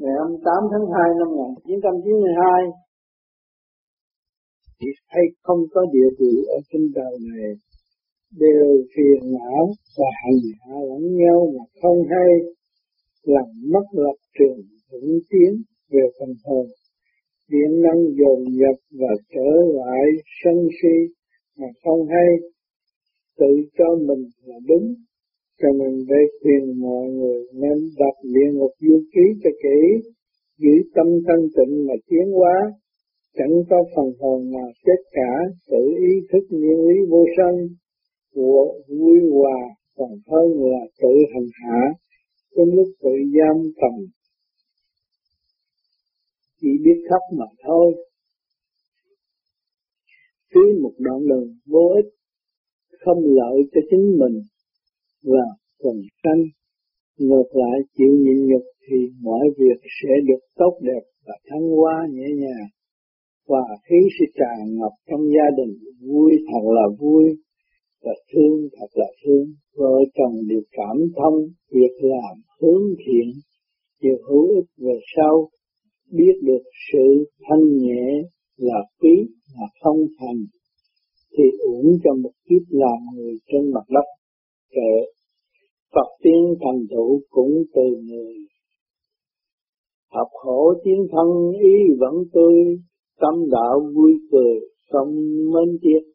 [0.00, 2.84] ngày 28 tháng 2 năm 1992
[4.80, 7.50] thì hay không có địa vị ở trên đời này,
[8.38, 9.64] đều phiền não
[9.96, 12.30] và hành hạ lẫn nhau mà không hay,
[13.22, 14.58] làm mất lập trường
[14.90, 16.66] vững tiến về phần hồn.
[17.50, 20.04] Điện năng dồn dập và trở lại
[20.44, 21.14] sân si
[21.58, 22.28] mà không hay,
[23.38, 24.94] tự cho mình là đúng
[25.60, 30.10] cho nên để khuyên mọi người nên đọc địa ngục du ký cho kỹ,
[30.58, 32.72] giữ tâm thanh tịnh mà tiến hóa,
[33.34, 35.32] chẳng có phần hồn nào chết cả,
[35.70, 37.56] tự ý thức nguyên lý vô sanh,
[38.34, 39.60] của vui hòa
[39.96, 41.80] còn hơn là tự hành hạ
[42.56, 43.92] trong lúc tự giam cầm.
[46.60, 47.94] Chỉ biết khóc mà thôi.
[50.50, 52.12] Cứ một đoạn đường vô ích,
[53.00, 54.40] không lợi cho chính mình
[55.24, 55.44] và
[55.78, 56.42] quần sanh.
[57.18, 62.06] Ngược lại, chịu nhịn nhục thì mọi việc sẽ được tốt đẹp và thăng hoa
[62.10, 62.68] nhẹ nhàng.
[63.48, 65.74] Và khí sẽ tràn ngập trong gia đình,
[66.08, 67.24] vui thật là vui
[68.04, 69.46] và thương thật là thương.
[69.76, 71.34] Vợ chồng đều cảm thông
[71.70, 73.28] việc làm hướng thiện
[74.02, 75.48] đều hữu ích về sau,
[76.10, 78.22] biết được sự thanh nhẹ
[78.56, 79.14] là quý
[79.56, 80.44] mà không thành,
[81.38, 84.06] thì uổng cho một kiếp làm người trên mặt đất
[84.74, 84.94] kệ
[85.94, 88.34] Phật tiên thành tựu cũng từ người.
[90.10, 92.78] Học khổ tiến thân ý vẫn tươi,
[93.20, 94.54] tâm đạo vui cười
[94.90, 95.14] không
[95.54, 96.12] mến tiếc.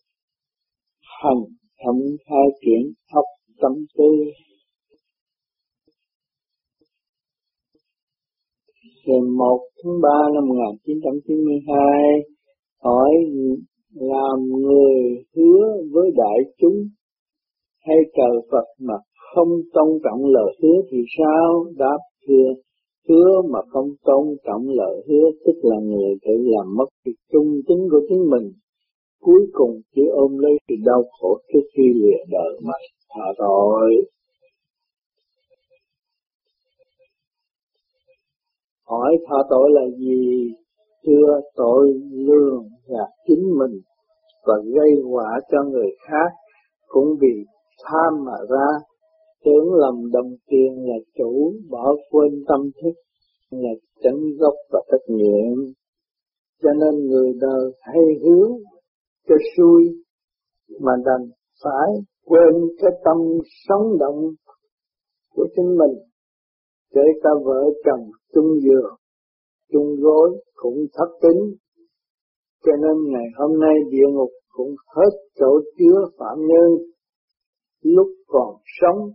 [1.24, 1.44] Hành
[1.86, 3.26] thẩm khai triển học
[3.62, 4.12] tâm tư.
[9.06, 11.76] Ngày 1 tháng 3 năm 1992
[12.84, 13.12] hỏi
[13.94, 16.88] làm người hứa với đại chúng,
[17.80, 21.66] hay trời Phật mặt không tôn trọng lời hứa thì sao?
[21.78, 22.48] Đáp thưa,
[23.10, 27.62] hứa mà không tôn trọng lời hứa tức là người tự làm mất sự trung
[27.68, 28.52] tính của chính mình.
[29.22, 32.74] Cuối cùng chỉ ôm lấy sự đau khổ trước khi lìa đời mà
[33.10, 33.92] thà tội.
[38.86, 40.52] Hỏi tha tội là gì?
[41.06, 43.80] Thưa tội lương là chính mình
[44.46, 46.32] và gây họa cho người khác
[46.88, 47.46] cũng vì
[47.84, 48.68] tham mà ra
[49.46, 52.94] tưởng lầm đồng tiền là chủ, bỏ quên tâm thức,
[53.50, 53.70] là
[54.04, 55.74] chánh gốc và trách nhiệm
[56.64, 58.52] cho nên người đời hay hướng
[59.28, 59.84] cho xui,
[60.80, 61.30] mà đành
[61.64, 61.90] phải
[62.26, 63.18] quên cái tâm
[63.68, 64.32] sống động
[65.34, 65.98] của chính mình.
[66.94, 68.96] Kể cả vợ chồng chung giường,
[69.72, 71.56] chung gối cũng thất tính.
[72.66, 76.78] Cho nên ngày hôm nay địa ngục cũng hết chỗ chứa phạm nhân,
[77.84, 79.10] lúc còn sống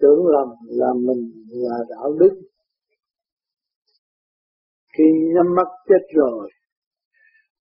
[0.00, 2.40] tưởng lầm là mình là đạo đức.
[4.98, 6.50] Khi nhắm mắt chết rồi,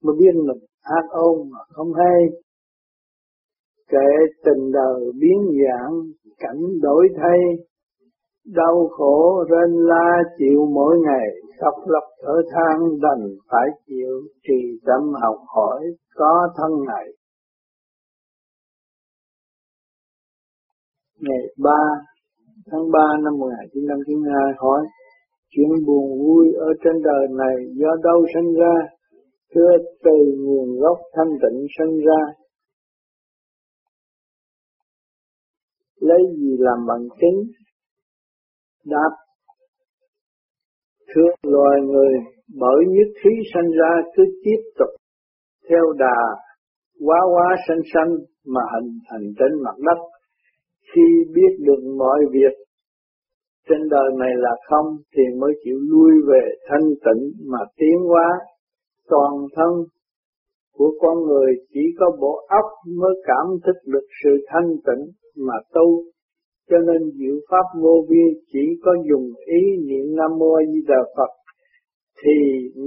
[0.04, 2.22] mới biết mình ác ôn mà không hay.
[3.88, 4.10] Kể
[4.46, 5.94] tình đời biến dạng,
[6.38, 7.40] cảnh đổi thay.
[8.46, 11.28] Đau khổ rên la chịu mỗi ngày,
[11.62, 15.82] khóc lóc thở than, đành phải chịu trì tâm học hỏi
[16.16, 17.08] có thân này.
[21.20, 21.84] Ngày ba
[22.72, 24.82] tháng 3 năm 1992 hỏi,
[25.50, 28.76] chuyện buồn vui ở trên đời này do đâu sinh ra?
[29.56, 29.72] Thưa,
[30.04, 32.22] từ nguồn gốc thanh tịnh sinh ra.
[36.00, 37.44] Lấy gì làm bằng chứng?
[38.86, 39.12] Đáp,
[41.16, 42.14] thưa, loài người,
[42.60, 44.90] bởi nhất khí sinh ra cứ tiếp tục
[45.70, 46.22] theo đà
[47.06, 48.12] quá quá sanh sanh
[48.46, 50.13] mà hình thành trên mặt đất
[50.96, 51.02] khi
[51.36, 52.64] biết được mọi việc
[53.70, 58.28] trên đời này là không, thì mới chịu lui về thanh tịnh mà tiến hóa
[59.10, 59.72] toàn thân
[60.78, 61.54] của con người.
[61.74, 62.66] Chỉ có bộ óc
[63.00, 65.04] mới cảm thức được sự thanh tịnh
[65.48, 66.04] mà tu.
[66.70, 68.24] Cho nên diệu pháp vô vi
[68.54, 71.32] chỉ có dùng ý niệm nam mô a di đà phật
[72.24, 72.36] thì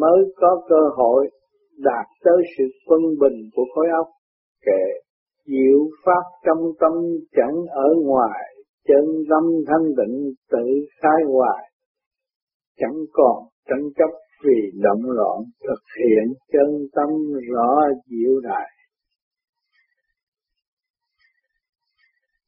[0.01, 1.31] mới có cơ hội
[1.79, 4.07] đạt tới sự phân bình của khối óc
[4.67, 5.06] kệ
[5.47, 6.93] diệu pháp trong tâm
[7.37, 8.45] chẳng ở ngoài,
[8.89, 10.67] chân tâm thanh định tự
[11.03, 11.71] khai hoài.
[12.79, 14.11] Chẳng còn tranh chấp
[14.45, 17.09] vì động loạn thực hiện chân tâm
[17.53, 18.71] rõ diệu đại.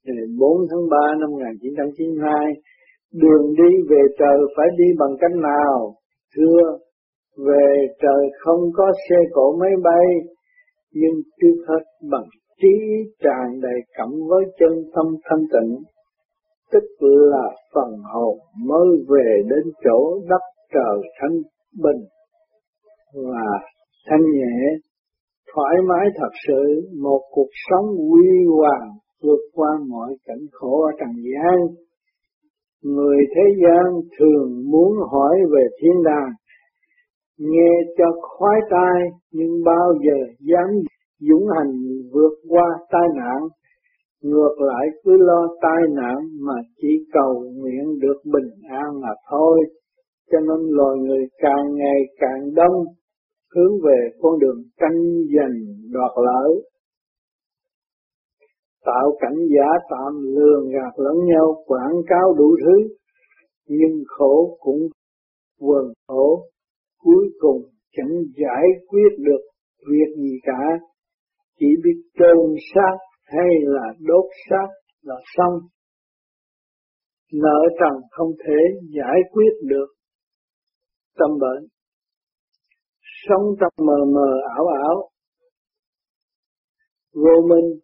[0.05, 2.33] Ngày 4 tháng 3 năm 1992
[3.13, 5.95] đường đi về trời phải đi bằng cách nào?
[6.37, 6.79] Thưa,
[7.47, 10.07] về trời không có xe cộ máy bay,
[10.93, 12.25] nhưng trước hết bằng
[12.61, 12.75] trí
[13.25, 15.79] tràn đầy cộng với chân tâm thanh tịnh,
[16.73, 20.43] tức là phần hồn mới về đến chỗ đất
[20.75, 21.37] trời thanh
[21.83, 22.03] bình
[23.15, 23.59] và
[24.11, 24.77] thanh nhẹ,
[25.55, 28.91] thoải mái thật sự, một cuộc sống quy hoàng
[29.23, 31.59] vượt qua mọi cảnh khổ ở trần gian.
[32.83, 36.33] Người thế gian thường muốn hỏi về thiên đàng,
[37.39, 39.01] nghe cho khoái tai
[39.33, 40.69] nhưng bao giờ dám
[41.21, 41.73] dũng hành
[42.13, 43.49] vượt qua tai nạn,
[44.23, 49.59] ngược lại cứ lo tai nạn mà chỉ cầu nguyện được bình an mà thôi.
[50.31, 52.85] Cho nên loài người càng ngày càng đông,
[53.55, 55.03] hướng về con đường tranh
[55.37, 55.57] giành
[55.93, 56.63] đoạt lợi.
[58.85, 62.95] Tạo cảnh giả tạm lường gạt lẫn nhau, quảng cáo đủ thứ,
[63.69, 64.81] nhưng khổ cũng
[65.61, 66.45] quần khổ,
[66.99, 67.63] cuối cùng
[67.97, 69.41] chẳng giải quyết được
[69.91, 70.79] việc gì cả
[71.59, 74.69] chỉ biết trôn xác hay là đốt xác
[75.03, 75.55] là xong.
[77.33, 78.61] Nợ trần không thể
[78.97, 79.87] giải quyết được
[81.19, 81.69] tâm bệnh.
[83.29, 85.11] Sống trong mờ mờ ảo ảo.
[87.15, 87.81] Vô minh,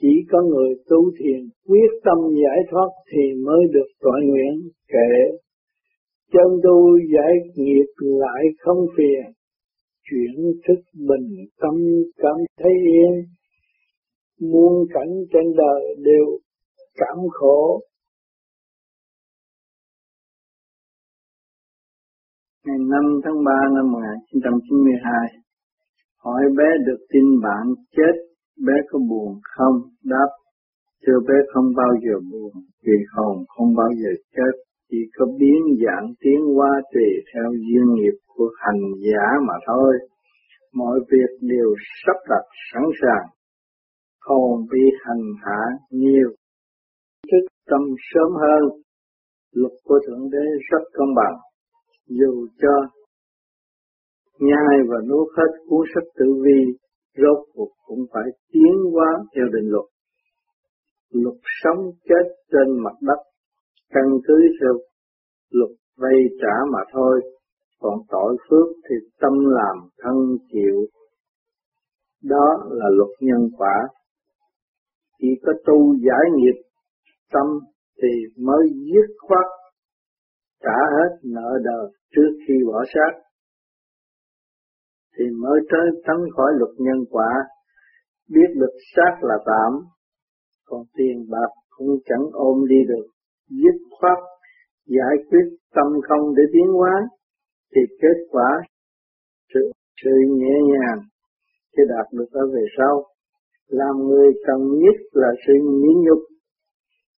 [0.00, 5.38] chỉ có người tu thiền quyết tâm giải thoát thì mới được tọa nguyện kệ
[6.32, 9.32] chân tu giải nghiệp lại không phiền
[10.10, 11.28] chuyển thức bình
[11.60, 11.74] tâm
[12.16, 13.24] cảm thấy yên.
[14.40, 16.38] Muôn cảnh trên đời đều
[16.94, 17.80] cảm khổ.
[22.66, 25.42] Ngày 5 tháng 3 năm 1992
[26.24, 27.64] hỏi bé được tin bạn
[27.96, 28.14] chết,
[28.66, 29.76] bé có buồn không?
[30.04, 30.28] Đáp,
[31.06, 32.52] thưa bé không bao giờ buồn,
[32.82, 37.94] vì hồn không bao giờ chết chỉ có biến dạng tiến hóa tùy theo duyên
[37.94, 39.92] nghiệp của hành giả mà thôi.
[40.72, 41.74] Mọi việc đều
[42.04, 43.26] sắp đặt sẵn sàng.
[44.20, 46.30] Không bị hành hạ nhiều.
[47.32, 47.80] Thức tâm
[48.14, 48.62] sớm hơn.
[49.52, 51.36] Luật của thượng đế rất công bằng.
[52.08, 52.74] Dù cho
[54.38, 56.72] nhai và nuốt hết cuốn sách tử vi,
[57.16, 59.84] rốt cuộc cũng phải tiến hóa theo định luật.
[61.10, 63.31] Luật sống chết trên mặt đất
[63.92, 64.72] căn cứ theo
[65.50, 67.20] luật vay trả mà thôi,
[67.80, 70.16] còn tội phước thì tâm làm thân
[70.52, 70.76] chịu.
[72.22, 73.74] Đó là luật nhân quả.
[75.18, 76.62] Chỉ có tu giải nghiệp
[77.32, 77.46] tâm
[78.02, 79.46] thì mới dứt khoát
[80.62, 83.22] trả hết nợ đời trước khi bỏ sát
[85.18, 87.30] thì mới tới tránh khỏi luật nhân quả.
[88.28, 89.72] Biết được sát là tạm,
[90.66, 93.06] còn tiền bạc cũng chẳng ôm đi được
[93.60, 94.18] dứt khoát
[94.86, 96.94] giải quyết tâm không để tiến hóa
[97.74, 98.50] thì kết quả
[99.54, 99.60] sự,
[100.02, 101.00] sự nhẹ nhàng
[101.76, 103.04] sẽ đạt được ở về sau.
[103.68, 106.22] Làm người cần nhất là sự nhịn nhục.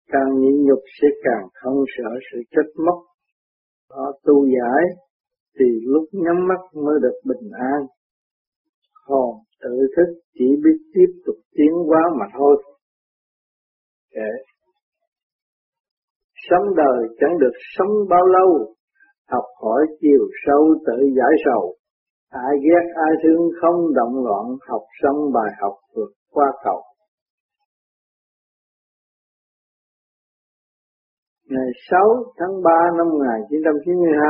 [0.08, 2.99] Càng nhịn nhục sẽ càng không sợ sự chết mất
[3.94, 4.84] họ tu giải
[5.58, 7.87] thì lúc nhắm mắt mới được bình an.
[9.06, 12.62] Hồn tự thức chỉ biết tiếp tục tiến hóa mà thôi.
[14.14, 14.31] Để
[16.50, 18.74] sống đời chẳng được sống bao lâu.
[19.30, 21.74] Học hỏi chiều sâu tự giải sầu.
[22.30, 24.46] Ai ghét, ai thương không động loạn.
[24.68, 26.82] Học xong bài học vượt qua cầu.
[31.48, 32.00] Ngày 6
[32.38, 34.26] tháng 3 năm 1992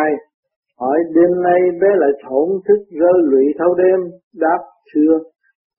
[0.81, 4.01] hỏi đêm nay bé lại thổn thức rơi lụy thâu đêm.
[4.34, 4.58] Đáp
[4.94, 5.19] chưa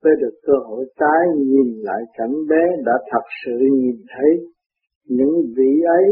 [0.03, 4.31] bé được cơ hội tái nhìn lại cảnh bé đã thật sự nhìn thấy
[5.07, 6.05] những vị ấy,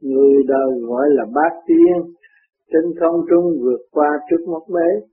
[0.00, 2.14] người đời gọi là bát tiên,
[2.72, 5.08] trên không trung vượt qua trước mắt bé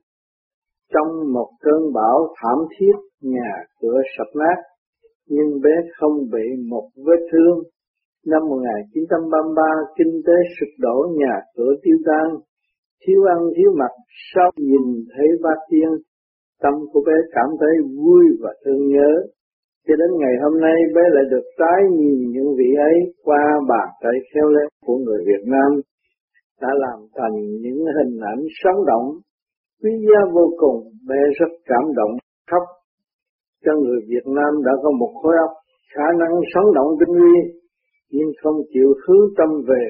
[0.94, 4.58] trong một cơn bão thảm thiết, nhà cửa sập nát,
[5.28, 7.58] nhưng bé không bị một vết thương.
[8.26, 9.62] Năm 1933
[9.96, 12.36] kinh tế sụp đổ, nhà cửa tiêu tan.
[13.06, 13.92] Thiếu ăn, thiếu mặc,
[14.34, 15.90] sau nhìn thấy bát tiên,
[16.62, 19.10] tâm của bé cảm thấy vui và thương nhớ
[19.86, 23.88] cho đến ngày hôm nay, bé lại được tái nhìn những vị ấy qua bàn
[24.02, 25.70] tay khéo léo của người Việt Nam,
[26.62, 29.06] đã làm thành những hình ảnh sống động.
[29.82, 30.78] Quý giá vô cùng,
[31.08, 32.12] bé rất cảm động,
[32.50, 32.62] khóc.
[33.64, 35.52] Cho người Việt Nam đã có một khối óc
[35.94, 37.36] khả năng sống động tinh vi,
[38.10, 39.84] nhưng không chịu hướng tâm về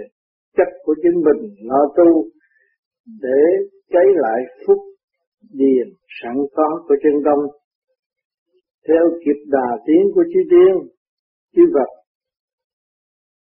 [0.56, 2.24] chất của chính mình lo tu
[3.22, 3.40] để
[3.92, 4.78] cháy lại phúc
[5.52, 5.88] điền
[6.22, 7.38] sẵn có của chân tâm
[8.88, 10.74] theo kịp đà tiến của chư tiên
[11.54, 11.90] chư vật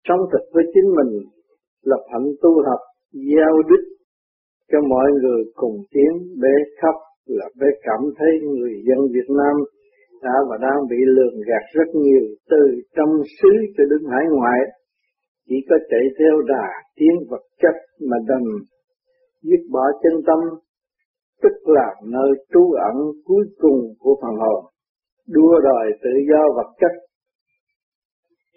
[0.07, 1.11] trong thực với chính mình
[1.83, 2.81] lập hạnh tu học
[3.13, 3.83] giao đức
[4.71, 6.11] cho mọi người cùng tiến
[6.41, 9.55] bế khắp là bế cảm thấy người dân Việt Nam
[10.23, 12.61] đã và đang bị lường gạt rất nhiều từ
[12.95, 13.11] trong
[13.41, 14.59] xứ cho đến hải ngoại.
[15.47, 17.75] Chỉ có chạy theo đà tiến vật chất
[18.09, 18.43] mà đầm
[19.41, 20.39] dứt bỏ chân tâm,
[21.43, 24.65] tức là nơi trú ẩn cuối cùng của phần hồn,
[25.27, 26.91] đua đòi tự do vật chất.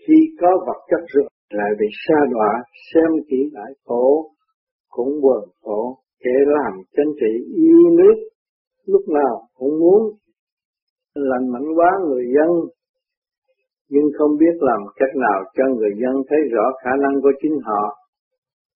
[0.07, 2.63] Khi có vật chất rồi lại bị sa đọa,
[2.95, 4.31] xem kỹ lại khổ,
[4.89, 8.29] cũng buồn khổ, kẻ làm chân trị yêu nước,
[8.87, 10.03] lúc nào cũng muốn
[11.15, 12.51] lành mạnh quá người dân,
[13.89, 17.59] nhưng không biết làm cách nào cho người dân thấy rõ khả năng của chính
[17.65, 17.85] họ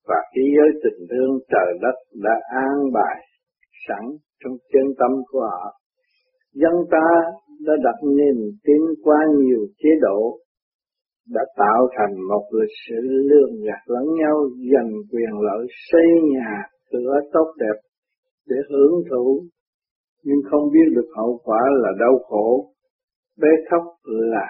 [0.07, 3.15] và thế giới tình thương trời đất đã an bài
[3.87, 4.03] sẵn
[4.43, 5.82] trong chân tâm của họ.
[6.53, 7.07] Dân ta
[7.65, 10.39] đã đặt niềm tin qua nhiều chế độ,
[11.29, 14.35] đã tạo thành một lịch sử lương gạt lẫn nhau
[14.73, 17.77] giành quyền lợi xây nhà cửa tốt đẹp
[18.47, 19.43] để hưởng thụ,
[20.23, 22.73] nhưng không biết được hậu quả là đau khổ,
[23.41, 24.49] bé khóc là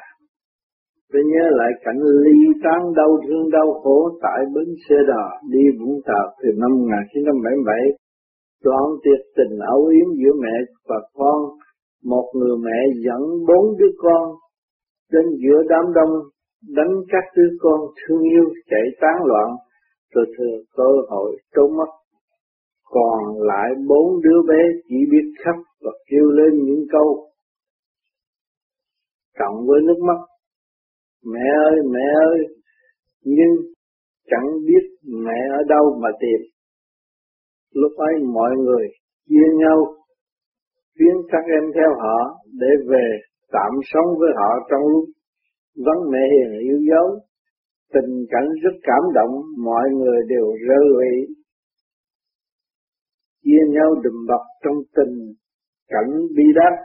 [1.13, 5.63] Tôi nhớ lại cảnh ly tán đau thương đau khổ tại bến xe đò đi
[5.79, 7.77] Vũng Tàu từ năm 1977.
[8.65, 10.55] Đoạn tuyệt tình âu yếm giữa mẹ
[10.89, 11.39] và con,
[12.03, 14.35] một người mẹ dẫn bốn đứa con
[15.11, 16.13] đến giữa đám đông,
[16.75, 19.47] đánh các đứa con thương yêu, chạy tán loạn,
[20.13, 21.91] rồi thừa cơ hội trốn mất.
[22.83, 27.29] Còn lại bốn đứa bé chỉ biết khóc và kêu lên những câu,
[29.39, 30.19] cộng với nước mắt.
[31.25, 32.39] Mẹ ơi mẹ ơi,
[33.23, 33.73] nhưng
[34.25, 36.49] chẳng biết mẹ ở đâu mà tìm.
[37.73, 38.87] Lúc ấy mọi người
[39.29, 39.95] chia nhau
[40.97, 42.17] chuyến các em theo họ
[42.59, 43.05] để về
[43.51, 45.05] tạm sống với họ trong lúc
[45.85, 47.19] vấn mẹ hiền yêu dấu.
[47.93, 51.35] Tình cảnh rất cảm động, mọi người đều rơi lụy
[53.43, 55.33] chia nhau đùm bọc trong tình
[55.87, 56.79] cảnh bi đát.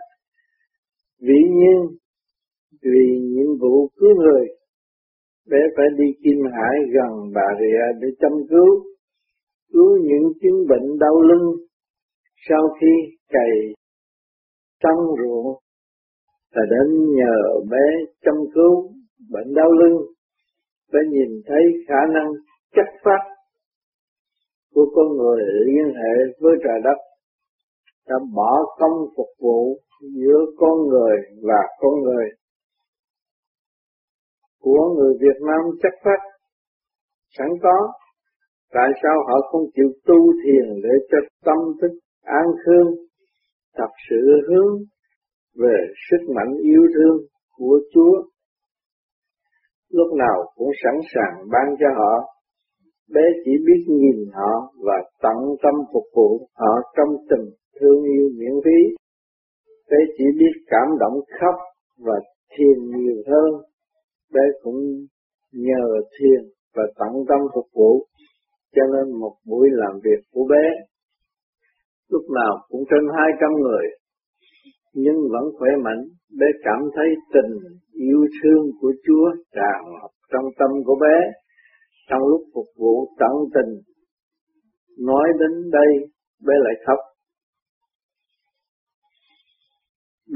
[1.21, 1.79] Vì nhiên,
[2.83, 4.47] vì nhiệm vụ cứu người,
[5.51, 8.85] bé phải đi kim hải gần bà rịa để chăm cứu
[9.73, 11.57] cứu những chứng bệnh đau lưng.
[12.49, 13.75] Sau khi cày
[14.83, 15.59] trong ruộng
[16.51, 17.87] là đến nhờ bé
[18.25, 18.93] chăm cứu,
[19.31, 19.99] bệnh đau lưng,
[20.93, 22.33] bé nhìn thấy khả năng
[22.77, 23.23] chất phát
[24.75, 26.99] của con người liên hệ với trời đất,
[28.09, 32.27] đã bỏ công phục vụ giữa con người và con người.
[34.61, 36.21] Của người Việt Nam chắc phát,
[37.39, 37.93] sẵn có,
[38.73, 43.08] tại sao họ không chịu tu thiền để cho tâm thức an khương?
[43.77, 44.17] Thật sự
[44.49, 44.79] hướng
[45.63, 45.77] về
[46.11, 47.17] sức mạnh yêu thương
[47.57, 48.23] của Chúa.
[49.91, 52.15] Lúc nào cũng sẵn sàng ban cho họ.
[53.15, 57.47] Bé chỉ biết nhìn họ và tận tâm phục vụ họ trong tình
[57.81, 58.97] thương yêu miễn phí.
[59.91, 61.55] Bé chỉ biết cảm động khóc
[61.99, 62.15] và
[62.51, 63.63] thiền nhiều hơn.
[64.33, 64.81] Bé cũng
[65.53, 65.87] nhờ
[66.19, 68.07] thiền và tận tâm phục vụ
[68.75, 70.65] cho nên một buổi làm việc của bé
[72.09, 73.87] lúc nào cũng trên hai trăm người,
[74.95, 76.03] nhưng vẫn khỏe mạnh
[76.39, 77.53] bé cảm thấy tình
[77.93, 81.17] yêu thương của Chúa tràn ngập trong tâm của bé.
[82.11, 83.73] Trong lúc phục vụ tận tình,
[85.07, 85.91] nói đến đây,
[86.47, 86.99] bé lại khóc.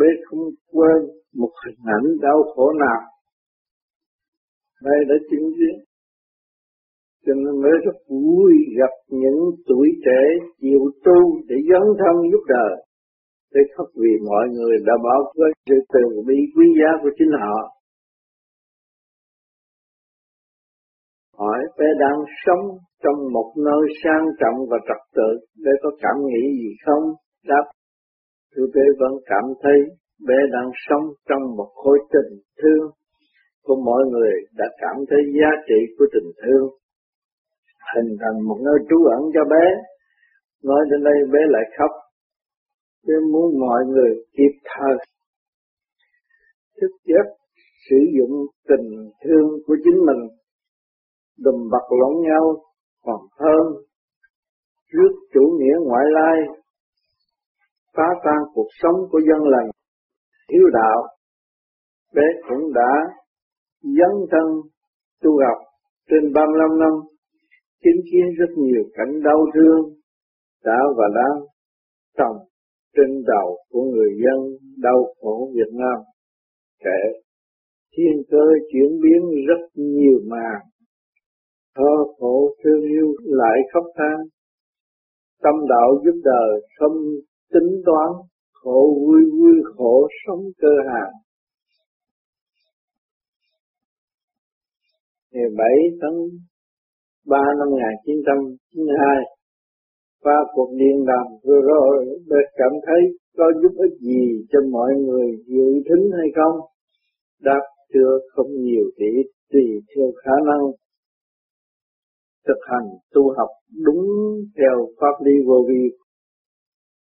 [0.00, 0.40] Bé không
[0.72, 3.00] quên một hình ảnh đau khổ nào.
[4.82, 5.84] Đây đã chứng kiến
[7.24, 10.22] cho nên mới rất vui gặp những tuổi trẻ
[10.60, 12.72] chịu tu để dấn thân giúp đời.
[13.54, 17.32] Để khóc vì mọi người đã bảo với sự từ bi quý giá của chính
[17.40, 17.58] họ.
[21.38, 22.64] Hỏi bé đang sống
[23.02, 25.30] trong một nơi sang trọng và trật tự,
[25.64, 27.04] bé có cảm nghĩ gì không?
[27.48, 27.64] Đáp,
[28.54, 29.78] thưa bé vẫn cảm thấy
[30.28, 32.90] bé đang sống trong một khối tình thương.
[33.64, 36.81] Của mọi người đã cảm thấy giá trị của tình thương
[37.94, 39.64] hình thành một nơi trú ẩn cho bé.
[40.64, 41.90] Nói đến đây bé lại khóc.
[43.06, 44.96] Bé muốn mọi người kịp thời
[46.80, 47.26] thức giấc
[47.90, 50.22] sử dụng tình thương của chính mình,
[51.38, 52.44] đùm bọc lẫn nhau
[53.04, 53.82] còn hơn
[54.92, 56.38] trước chủ nghĩa ngoại lai,
[57.96, 59.70] phá tan cuộc sống của dân lành
[60.52, 61.02] hiếu đạo.
[62.14, 62.90] Bé cũng đã
[63.82, 64.46] dấn thân
[65.22, 65.58] tu học
[66.10, 67.11] trên 35 năm
[67.84, 69.94] chứng kiến rất nhiều cảnh đau thương,
[70.64, 71.46] đã và đang
[72.18, 72.36] trồng
[72.96, 75.98] trên đầu của người dân đau khổ Việt Nam.
[76.84, 77.20] Kể,
[77.96, 80.50] thiên cơ chuyển biến rất nhiều mà.
[81.76, 84.16] Thơ khổ thương yêu lại khóc than
[85.42, 86.96] tâm đạo giúp đời không
[87.52, 88.08] tính toán,
[88.52, 91.12] khổ vui vui, khổ sống cơ hàng.
[95.32, 95.68] Ngày 7
[96.00, 96.14] tháng
[97.26, 99.06] 3 năm 1992
[100.24, 103.00] Và cuộc điện đàm vừa rồi để cảm thấy
[103.36, 106.60] có giúp ích gì cho mọi người dự thính hay không?
[107.40, 107.62] Đáp
[107.94, 109.64] chưa không nhiều thì ít, tùy
[109.96, 110.62] theo khả năng
[112.46, 113.48] thực hành tu học
[113.84, 114.06] đúng
[114.56, 115.96] theo pháp lý vô vi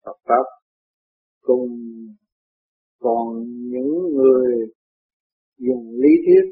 [0.06, 0.46] Phật pháp
[1.42, 1.70] cùng
[3.00, 4.68] còn những người
[5.58, 6.46] dùng lý thuyết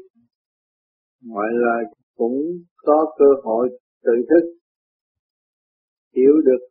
[1.34, 1.76] gọi là
[2.16, 2.36] cũng
[2.76, 3.68] có cơ hội
[4.04, 4.44] tự thức,
[6.16, 6.62] hiểu được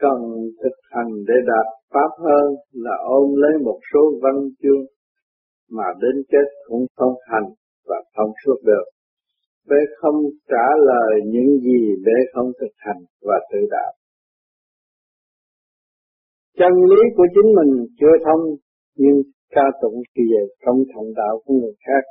[0.00, 0.20] cần
[0.62, 4.84] thực hành để đạt pháp hơn là ôm lấy một số văn chương
[5.70, 7.48] mà đến chết cũng không hành
[7.88, 8.84] và không suốt được.
[9.68, 10.14] Bé không
[10.48, 13.92] trả lời những gì bé không thực hành và tự đạo.
[16.58, 18.56] Chân lý của chính mình chưa thông,
[18.96, 22.04] nhưng ca tụng thì về không thông đạo của người khác.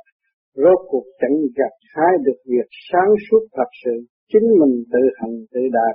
[0.62, 3.94] Rốt cuộc chẳng gặt hái được việc sáng suốt thật sự,
[4.32, 5.94] chính mình tự hành tự đạt,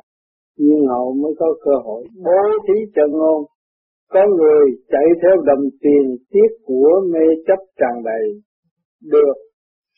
[0.58, 3.44] nhưng họ mới có cơ hội bố thí cho ngôn.
[4.14, 8.26] Có người chạy theo đồng tiền tiếc của mê chấp tràn đầy,
[9.12, 9.38] được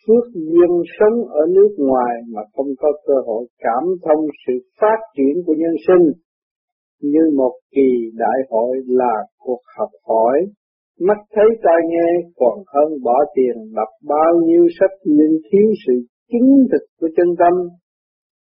[0.07, 4.99] phước duyên sống ở nước ngoài mà không có cơ hội cảm thông sự phát
[5.17, 6.05] triển của nhân sinh.
[7.01, 10.37] Như một kỳ đại hội là cuộc học hỏi
[10.99, 15.93] mắt thấy tai nghe còn hơn bỏ tiền đọc bao nhiêu sách nhưng thiếu sự
[16.31, 17.53] chứng thực của chân tâm.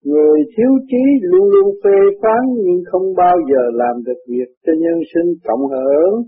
[0.05, 4.73] Người thiếu trí luôn luôn phê phán nhưng không bao giờ làm được việc cho
[4.81, 6.23] nhân sinh cộng hưởng.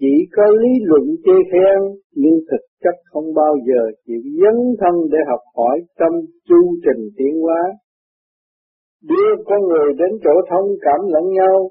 [0.00, 1.80] Chỉ có lý luận chê khen
[2.14, 6.14] nhưng thực chất không bao giờ chịu dấn thân để học hỏi trong
[6.48, 7.62] chu trình tiến hóa.
[9.08, 11.70] Đưa con người đến chỗ thông cảm lẫn nhau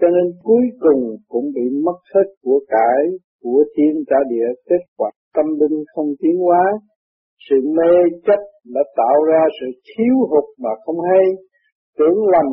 [0.00, 3.02] cho nên cuối cùng cũng bị mất hết của cải,
[3.42, 4.48] của thiên trả địa.
[4.68, 6.64] Kết quả tâm linh không tiến hóa.
[7.50, 7.94] Sự mê
[8.26, 8.40] chấp
[8.74, 11.26] đã tạo ra sự thiếu hụt mà không hay.
[11.98, 12.48] Tưởng lầm,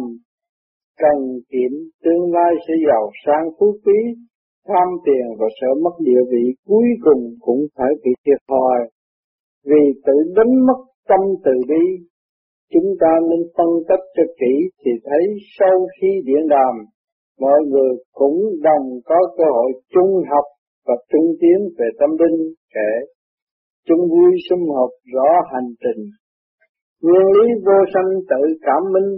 [1.01, 1.17] cần
[1.51, 1.72] kiệm,
[2.03, 4.00] tương lai sẽ giàu sang phú quý.
[4.68, 8.79] Tham tiền và sợ mất địa vị cuối cùng cũng phải bị thiệt thòi.
[9.66, 12.05] Vì tự đánh mất tâm từ bi,
[12.74, 14.53] chúng ta nên phân tích cho kỹ
[14.85, 15.24] thì thấy
[15.59, 16.75] sau khi điện đàm
[17.40, 20.46] mọi người cũng đồng có cơ hội chung học
[20.88, 22.92] và chung tiến về tâm linh kể
[23.88, 26.02] chung vui sum họp rõ hành trình
[27.04, 29.10] nguyên lý vô sanh tự cảm minh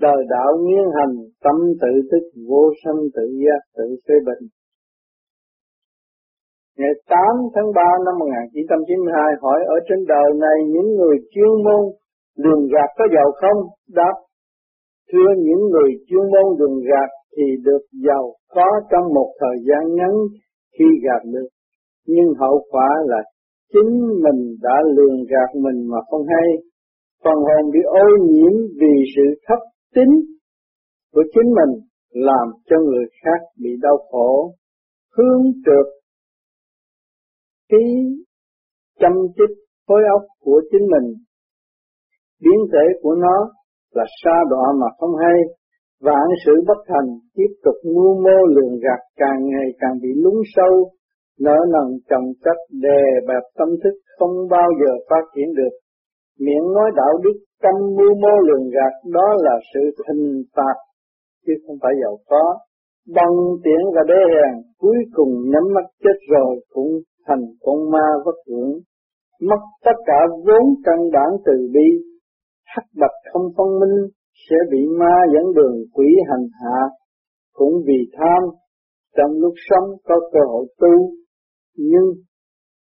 [0.00, 4.48] đời đạo nghiên hành tâm tự thức vô sanh tự giác tự phê bình
[6.78, 7.18] Ngày 8
[7.54, 11.82] tháng 3 năm 1992 hỏi ở trên đời này những người chuyên môn
[12.44, 13.58] đường gạt có giàu không?
[13.98, 14.14] Đáp,
[15.12, 19.94] thưa những người chuyên môn đường gạt thì được giàu có trong một thời gian
[19.96, 20.14] ngắn
[20.78, 21.48] khi gạt được.
[22.06, 23.22] Nhưng hậu quả là
[23.72, 23.92] chính
[24.24, 26.48] mình đã lường gạt mình mà không hay.
[27.24, 29.58] Phần hồn bị ô nhiễm vì sự thấp
[29.94, 30.14] tính
[31.12, 34.54] của chính mình làm cho người khác bị đau khổ.
[35.16, 35.86] Hướng trượt
[37.70, 37.84] khí
[39.00, 39.56] chăm chích
[39.88, 41.14] khối óc của chính mình.
[42.40, 43.36] Biến thể của nó
[43.90, 45.38] là sa đọa mà không hay,
[46.06, 50.34] vạn sự bất thành, tiếp tục mưu mô lường gạt càng ngày càng bị lún
[50.56, 50.90] sâu,
[51.40, 55.74] nợ nần trồng chất đè bẹp tâm thức không bao giờ phát triển được.
[56.40, 60.76] Miệng nói đạo đức tâm mưu mô lường gạt đó là sự hình phạt,
[61.46, 62.58] chứ không phải giàu có.
[63.14, 66.90] Bằng tiện và đê hèn, cuối cùng nhắm mắt chết rồi cũng
[67.26, 68.72] thành con ma vất vưởng,
[69.40, 71.88] mất tất cả vốn căn bản từ bi,
[72.66, 74.08] hắc bạch không phân minh,
[74.50, 76.78] sẽ bị ma dẫn đường quỷ hành hạ,
[77.52, 78.42] cũng vì tham,
[79.16, 80.94] trong lúc sống có cơ hội tu,
[81.76, 82.08] nhưng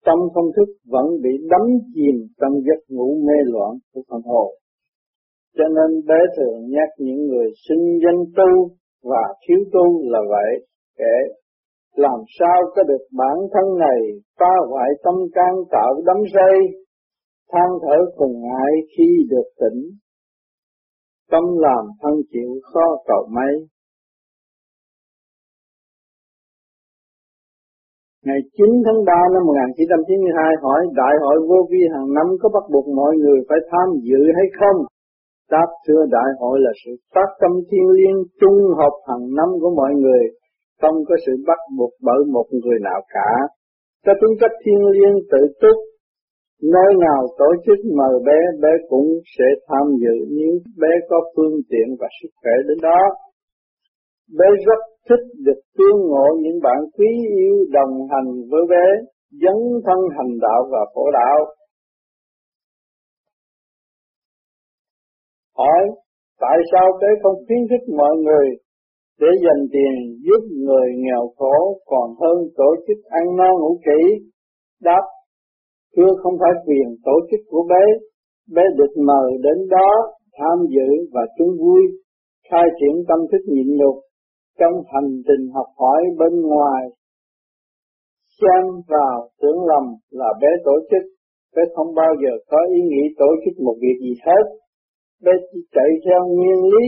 [0.04, 1.60] tâm không thức vẫn bị đắm
[1.94, 4.50] chìm trong giấc ngủ mê loạn của phần hồn.
[5.56, 10.66] Cho nên bé thường nhắc những người sinh danh tu và thiếu tu là vậy,
[10.98, 11.40] kể
[11.96, 14.00] làm sao có được bản thân này
[14.38, 16.54] phá hoại tâm can tạo đắm say,
[17.52, 19.80] than thở cùng ngại khi được tỉnh.
[21.30, 23.52] Tâm làm thân chịu khó cầu mấy.
[28.26, 32.64] Ngày 9 tháng 3 năm 1992 hỏi Đại hội vô vi hàng năm có bắt
[32.72, 34.78] buộc mọi người phải tham dự hay không?
[35.50, 39.70] Đáp thưa đại hội là sự phát tâm thiên liêng trung hợp hàng năm của
[39.80, 40.24] mọi người
[40.80, 43.30] không có sự bắt buộc bởi một người nào cả.
[44.06, 45.76] cho tính cách thiên liêng tự túc,
[46.62, 51.54] nơi nào tổ chức mời bé, bé cũng sẽ tham dự nếu bé có phương
[51.70, 53.00] tiện và sức khỏe đến đó.
[54.38, 58.86] Bé rất thích được tương ngộ những bạn quý yêu đồng hành với bé,
[59.30, 61.38] dấn thân hành đạo và phổ đạo.
[65.58, 65.82] Hỏi,
[66.44, 68.48] Tại sao bé không khuyến khích mọi người
[69.20, 69.94] để dành tiền
[70.26, 74.00] giúp người nghèo khổ còn hơn tổ chức ăn no ngủ kỹ?
[74.82, 75.04] Đáp,
[75.96, 77.84] thưa không phải quyền tổ chức của bé,
[78.54, 79.90] bé được mời đến đó
[80.38, 81.82] tham dự và chung vui,
[82.50, 83.96] khai triển tâm thức nhịn nhục
[84.58, 86.82] trong hành trình học hỏi bên ngoài.
[88.40, 91.02] Xem vào tưởng lầm là bé tổ chức,
[91.56, 94.44] bé không bao giờ có ý nghĩ tổ chức một việc gì hết.
[95.24, 96.86] Bé chỉ chạy theo nguyên lý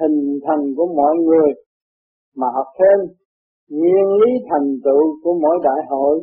[0.00, 1.50] hình thành của mọi người
[2.36, 2.98] mà học thêm
[3.70, 6.20] nguyên lý thành tựu của mỗi đại hội.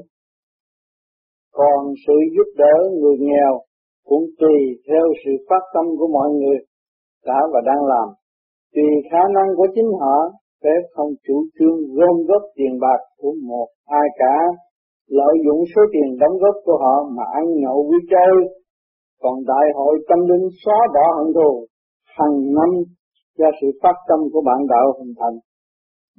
[1.53, 3.53] Còn sự giúp đỡ người nghèo
[4.05, 6.57] cũng tùy theo sự phát tâm của mọi người
[7.25, 8.07] đã và đang làm.
[8.75, 10.17] Tùy khả năng của chính họ,
[10.63, 14.35] phép không chủ trương gom góp tiền bạc của một ai cả,
[15.07, 18.35] lợi dụng số tiền đóng góp của họ mà ăn nhậu vui chơi.
[19.21, 21.65] Còn đại hội tâm linh xóa bỏ hận thù,
[22.17, 22.69] hàng năm
[23.37, 25.35] do sự phát tâm của bạn đạo hình thành.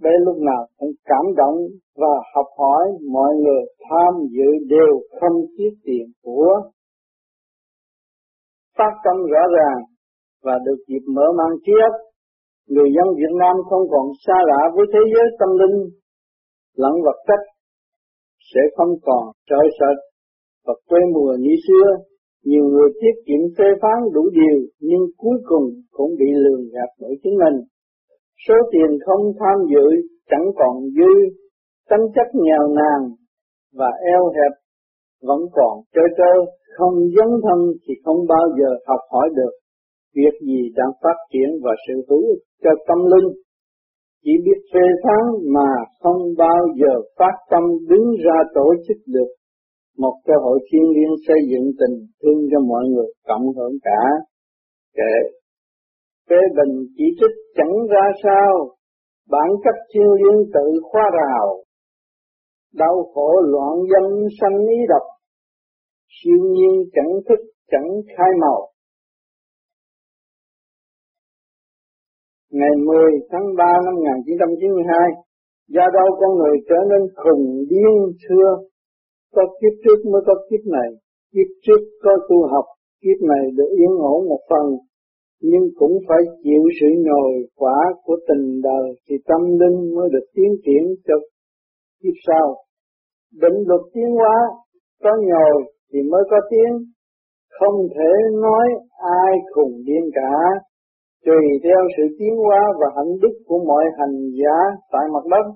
[0.01, 1.57] Bé lúc nào cũng cảm động
[1.97, 6.71] và học hỏi mọi người tham dự đều không tiết tiền của
[8.79, 9.81] phát tâm rõ ràng
[10.43, 11.95] và được dịp mở mang trí óc.
[12.69, 15.79] Người dân Việt Nam không còn xa lạ với thế giới tâm linh
[16.77, 17.41] lẫn vật chất,
[18.55, 19.97] sẽ không còn trời sệt
[20.67, 21.89] và quê mùa như xưa.
[22.45, 26.91] Nhiều người tiết kiệm phê phán đủ điều nhưng cuối cùng cũng bị lường gạt
[27.01, 27.57] bởi chính mình.
[28.49, 29.87] Số tiền không tham dự
[30.31, 31.13] chẳng còn dư,
[31.91, 33.01] tánh chất nghèo nàn
[33.79, 34.53] và eo hẹp
[35.29, 36.33] vẫn còn trơ trơ,
[36.77, 39.53] không dấn thân thì không bao giờ học hỏi được
[40.17, 43.29] việc gì đang phát triển và sự hữu ích cho tâm linh.
[44.25, 45.25] Chỉ biết phê phán
[45.55, 45.71] mà
[46.03, 49.31] không bao giờ phát tâm đứng ra tổ chức được
[49.99, 54.03] một cơ hội thiên liêng xây dựng tình thương cho mọi người cộng hưởng cả.
[54.97, 55.15] Kể
[56.29, 58.53] phê bình chỉ trích chẳng ra sao,
[59.31, 61.65] bản chất thiên liên tự khoa rào,
[62.75, 65.07] đau khổ loạn dân sanh ý độc,
[66.17, 68.69] siêu nhiên chẳng thức chẳng khai màu.
[72.51, 74.99] Ngày 10 tháng 3 năm 1992,
[75.69, 77.95] do đâu con người trở nên khùng điên
[78.29, 78.49] xưa,
[79.35, 80.91] có kiếp trước mới có kiếp này,
[81.33, 82.65] kiếp trước có tu học,
[83.03, 84.67] kiếp này được yên ổn một phần,
[85.43, 90.27] nhưng cũng phải chịu sự nhồi quả của tình đời thì tâm linh mới được
[90.35, 91.15] tiến triển cho
[92.03, 92.47] kiếp sau.
[93.43, 94.37] Định luật tiến hóa
[95.03, 96.75] có nhồi thì mới có tiếng,
[97.61, 98.11] không thể
[98.43, 98.67] nói
[99.25, 100.33] ai cùng điên cả,
[101.25, 104.59] tùy theo sự tiến hóa và hạnh đức của mọi hành giả
[104.93, 105.47] tại mặt đất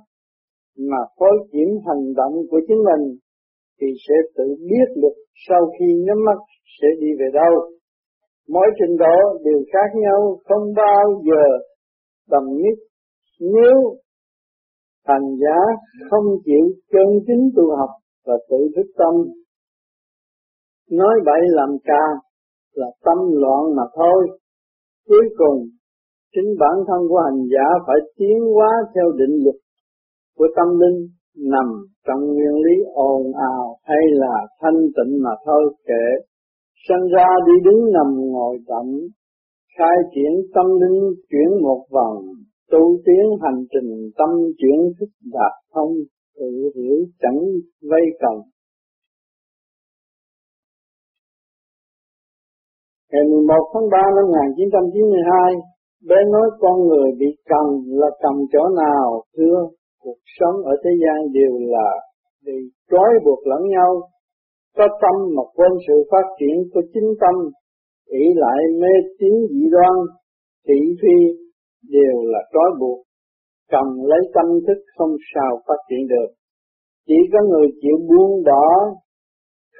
[0.79, 3.17] mà phối chuyển hành động của chính mình
[3.81, 5.17] thì sẽ tự biết được
[5.49, 6.39] sau khi nhắm mắt
[6.81, 7.76] sẽ đi về đâu.
[8.49, 11.45] Mỗi trình độ đều khác nhau, không bao giờ
[12.31, 12.79] đồng nhất.
[13.41, 13.77] Nếu
[15.07, 15.59] hành giả
[16.11, 17.91] không chịu chân chính tu học
[18.27, 19.15] và tự thức tâm,
[20.91, 22.05] nói bậy làm ca
[22.75, 24.39] là tâm loạn mà thôi.
[25.09, 25.69] Cuối cùng,
[26.35, 29.57] chính bản thân của hành giả phải tiến hóa theo định luật
[30.37, 31.67] của tâm linh nằm
[32.07, 36.07] trong nguyên lý ồn ào hay là thanh tịnh mà thôi kệ.
[36.85, 38.87] Sanh ra đi đứng nằm ngồi chậm,
[39.79, 42.23] khai triển tâm linh chuyển một vòng,
[42.71, 45.93] tu tiến hành trình tâm chuyển thức đạt thông,
[46.37, 47.39] tự hiểu chẳng
[47.91, 48.37] vây cần.
[53.13, 55.55] Ngày 11 tháng 3 năm 1992,
[56.09, 57.67] bé nói con người bị cầm
[58.01, 59.59] là cầm chỗ nào, thưa,
[60.03, 61.89] cuộc sống ở thế gian đều là
[62.47, 62.53] bị
[62.91, 63.91] trói buộc lẫn nhau,
[64.77, 67.35] có tâm mà quên sự phát triển của chính tâm,
[68.07, 69.95] ỷ lại mê tín dị đoan,
[70.69, 71.17] thị phi
[71.91, 72.99] đều là trói buộc,
[73.73, 76.31] cần lấy tâm thức không sao phát triển được.
[77.07, 78.67] Chỉ có người chịu buông bỏ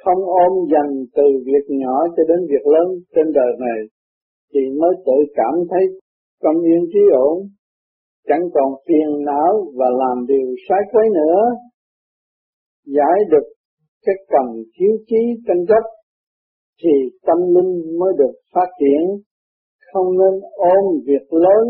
[0.05, 3.79] không ôm dành từ việc nhỏ cho đến việc lớn trên đời này
[4.53, 5.83] thì mới tự cảm thấy
[6.43, 7.37] tâm yên trí ổn
[8.27, 11.41] chẳng còn phiền não và làm điều sai quấy nữa
[12.85, 13.47] giải được
[14.05, 15.83] cái cần thiếu chí tranh chấp
[16.81, 16.93] thì
[17.27, 19.01] tâm linh mới được phát triển.
[19.93, 20.41] Không nên
[20.75, 21.65] ôm việc lớn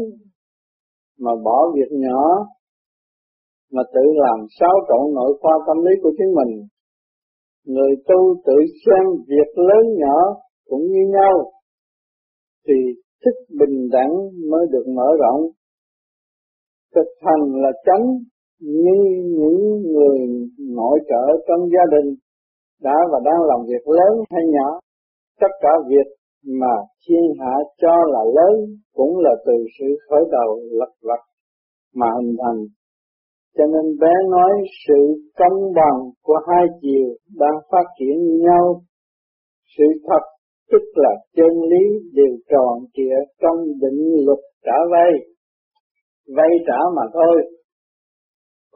[1.20, 2.24] mà bỏ việc nhỏ,
[3.72, 6.68] mà tự làm xáo trộn nội khoa tâm lý của chính mình.
[7.66, 10.18] Người tu tự xem việc lớn nhỏ
[10.66, 11.52] cũng như nhau
[12.68, 12.74] thì
[13.26, 14.12] thức bình đẳng
[14.52, 15.42] mới được mở rộng.
[16.96, 18.06] Thực hành là tránh
[18.60, 18.98] như
[19.40, 20.20] những người
[20.60, 22.16] nội trợ trong gia đình
[22.82, 24.80] đã và đang làm việc lớn hay nhỏ,
[25.42, 26.08] tất cả việc
[26.60, 26.74] mà
[27.08, 31.22] thiên hạ cho là lớn cũng là từ sự khởi đầu lật vật
[31.96, 32.66] mà hình thành.
[33.58, 34.52] Cho nên bé nói
[34.88, 37.08] sự công bằng của hai chiều
[37.40, 38.82] đang phát triển như nhau.
[39.78, 40.24] Sự thật
[40.72, 45.12] tức là chân lý đều tròn trịa trong định luật trả vay.
[46.36, 47.57] Vay trả mà thôi.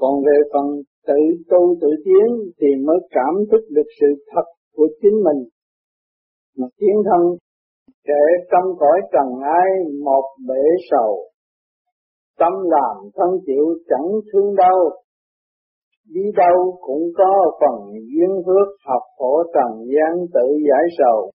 [0.02, 0.66] Còn về phần
[1.08, 2.28] tự tu tự tiến
[2.60, 5.42] thì mới cảm thức được sự thật của chính mình.
[6.58, 7.22] Mà tiến thân
[8.08, 9.28] kể trong cõi trần
[9.62, 9.70] ai
[10.06, 11.30] một bể sầu.
[12.40, 14.80] Tâm làm thân chịu chẳng thương đau.
[16.10, 21.32] Đi đâu cũng có phần duyên phước học khổ trần gian tự giải sầu.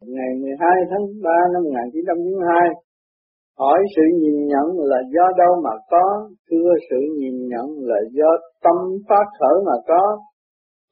[0.00, 2.87] Ngày 12 tháng 3 năm 1992
[3.58, 8.30] hỏi sự nhìn nhận là do đâu mà có, thưa sự nhìn nhận là do
[8.64, 8.76] tâm
[9.08, 10.18] phát khởi mà có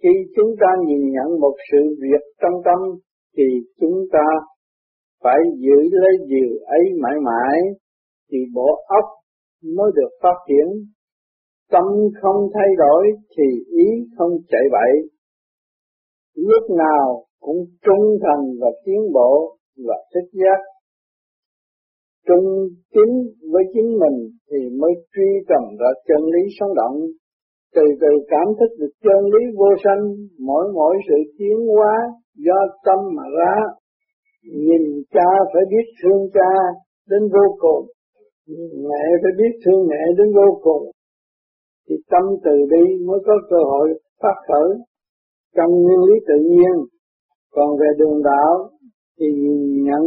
[0.03, 2.79] khi chúng ta nhìn nhận một sự việc trong tâm,
[3.37, 3.45] thì
[3.81, 4.27] chúng ta
[5.25, 7.59] phải giữ lấy điều ấy mãi mãi,
[8.31, 9.05] thì bộ óc
[9.77, 10.67] mới được phát triển.
[11.71, 11.85] Tâm
[12.23, 13.87] không thay đổi, thì ý
[14.19, 14.93] không chạy bậy.
[16.35, 20.61] Lúc nào cũng trung thành và tiến bộ và thích giác.
[22.29, 22.47] Trung
[22.95, 23.15] chính
[23.53, 24.17] với chính mình
[24.51, 26.97] thì mới truy tầm ra chân lý sống động
[27.77, 30.03] từ từ cảm thức được chân lý vô sanh,
[30.39, 31.95] mỗi mỗi sự tiến hóa
[32.47, 33.57] do tâm mà ra.
[34.67, 34.83] Nhìn
[35.15, 36.53] cha phải biết thương cha
[37.11, 37.87] đến vô cùng,
[38.89, 40.85] mẹ phải biết thương mẹ đến vô cùng.
[41.89, 43.89] Thì tâm từ bi mới có cơ hội
[44.23, 44.71] phát khởi
[45.57, 46.75] trong nguyên lý tự nhiên.
[47.55, 48.71] Còn về đường đạo
[49.21, 49.27] thì
[49.87, 50.05] nhận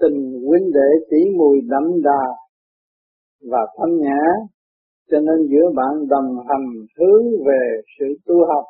[0.00, 2.24] tình huynh đệ tỷ mùi đậm đà
[3.50, 4.22] và thanh nhã
[5.10, 6.66] cho nên giữa bạn đồng hành
[6.98, 7.62] hướng về
[7.98, 8.64] sự tu học,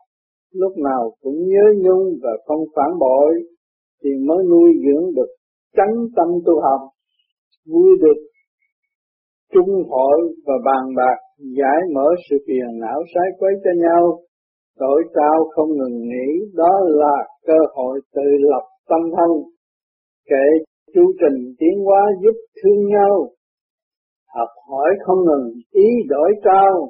[0.52, 3.32] lúc nào cũng nhớ nhung và không phản bội,
[4.04, 5.30] thì mới nuôi dưỡng được
[5.76, 6.80] chánh tâm tu học,
[7.72, 8.20] vui được
[9.52, 11.18] trung hội và bàn bạc
[11.58, 14.18] giải mở sự phiền não sái quấy cho nhau,
[14.78, 19.30] tội cao không ngừng nghỉ, đó là cơ hội tự lập tâm thân,
[20.30, 20.46] kể
[20.94, 23.28] chu trình tiến hóa giúp thương nhau,
[24.34, 26.88] học hỏi không ngừng ý đổi cao.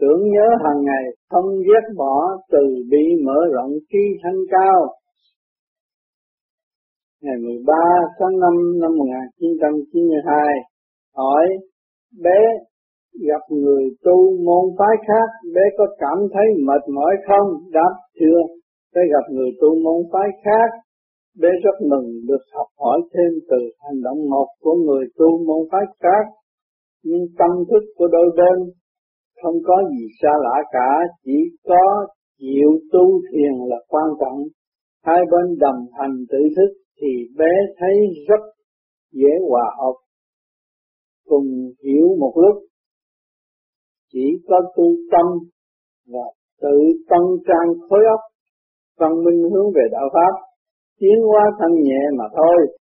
[0.00, 4.88] Tưởng nhớ hàng ngày không ghét bỏ từ bi mở rộng trí thanh cao.
[7.22, 7.72] Ngày 13
[8.18, 10.38] tháng 5 năm 1992
[11.16, 11.46] hỏi
[12.22, 12.40] bé
[13.28, 17.48] gặp người tu môn phái khác bé có cảm thấy mệt mỏi không?
[17.72, 18.40] Đáp chưa
[18.94, 20.85] bé gặp người tu môn phái khác
[21.40, 25.68] bé rất mừng được học hỏi thêm từ hành động một của người tu môn
[25.72, 26.24] phái khác
[27.04, 28.72] nhưng tâm thức của đôi bên
[29.42, 30.90] không có gì xa lạ cả,
[31.24, 32.06] chỉ có
[32.38, 34.38] chịu tu thiền là quan trọng.
[35.02, 36.70] Hai bên đồng hành tự thức
[37.00, 37.94] thì bé thấy
[38.28, 38.42] rất
[39.12, 39.96] dễ hòa hợp,
[41.26, 41.46] cùng
[41.84, 42.62] hiểu một lúc.
[44.12, 45.26] Chỉ có tu tâm
[46.06, 46.26] và
[46.60, 48.20] tự tăng trang khối óc,
[48.98, 50.45] văn minh hướng về đạo Pháp,
[51.00, 52.76] tiến hóa thanh nhẹ mà thôi.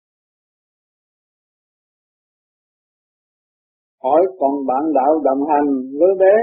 [4.05, 5.69] hỏi còn bạn đạo đồng hành
[6.01, 6.35] với bé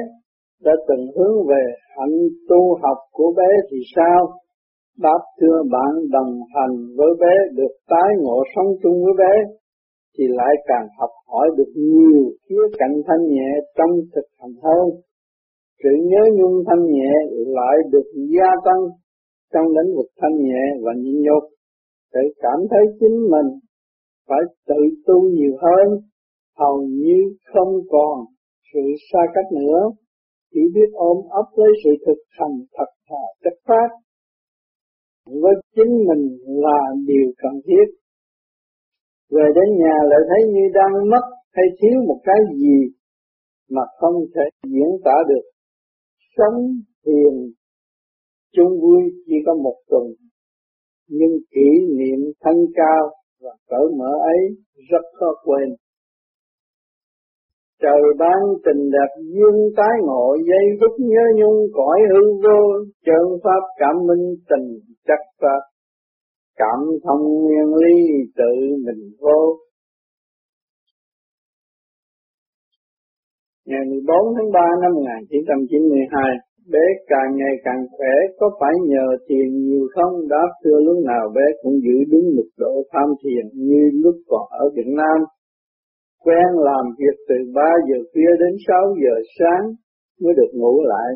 [0.65, 1.63] đã từng hướng về
[1.97, 2.17] hạnh
[2.49, 4.19] tu học của bé thì sao?
[4.97, 9.33] Đáp, thưa bạn đồng hành với bé được tái ngộ sống chung với bé
[10.17, 14.85] thì lại càng học hỏi được nhiều khía cạnh thanh nhẹ trong thực hành hơn.
[15.83, 17.11] Sự nhớ nhung thanh nhẹ
[17.47, 18.81] lại được gia tăng
[19.53, 21.43] trong lĩnh vực thanh nhẹ và nhịn nhục
[22.13, 23.59] tự cảm thấy chính mình
[24.27, 25.99] phải tự tu nhiều hơn
[26.57, 28.25] hầu như không còn
[28.73, 28.79] sự
[29.11, 29.81] xa cách nữa,
[30.53, 33.89] chỉ biết ôm ấp lấy sự thực hành thật thà chất phát
[35.25, 37.85] với chính mình là điều cần thiết.
[39.29, 42.77] Về đến nhà lại thấy như đang mất hay thiếu một cái gì
[43.69, 45.45] mà không thể diễn tả được.
[46.37, 46.57] Sống
[47.05, 47.33] thiền
[48.53, 50.03] chung vui chỉ có một tuần,
[51.17, 53.03] nhưng kỷ niệm thanh cao
[53.41, 54.41] và cởi mở ấy
[54.89, 55.69] rất khó quên.
[57.81, 62.59] Trời ban tình đẹp duyên tái ngộ, dây phút nhớ nhung cõi hư vô
[63.05, 64.67] Chân pháp cảm minh tình
[65.07, 65.61] chắc pháp,
[66.55, 67.95] Cảm thông nguyên ly
[68.35, 68.53] tự
[68.85, 69.57] mình vô
[73.65, 79.49] Ngày 14 tháng 3 năm 1992 Bé càng ngày càng khỏe Có phải nhờ thiền
[79.65, 80.27] nhiều không?
[80.29, 84.47] Đã xưa lúc nào bé cũng giữ đúng mức độ tham thiền Như lúc còn
[84.49, 85.17] ở Việt Nam.
[86.23, 89.63] Quen làm việc từ 3 giờ khuya đến 6 giờ sáng
[90.21, 91.09] mới được ngủ lại.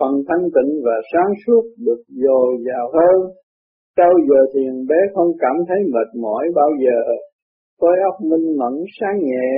[0.00, 3.18] phần thanh tịnh và sáng suốt được dồi dào hơn.
[3.96, 7.00] Sau giờ thiền bé không cảm thấy mệt mỏi bao giờ,
[7.80, 9.50] khối óc minh mẫn sáng nhẹ,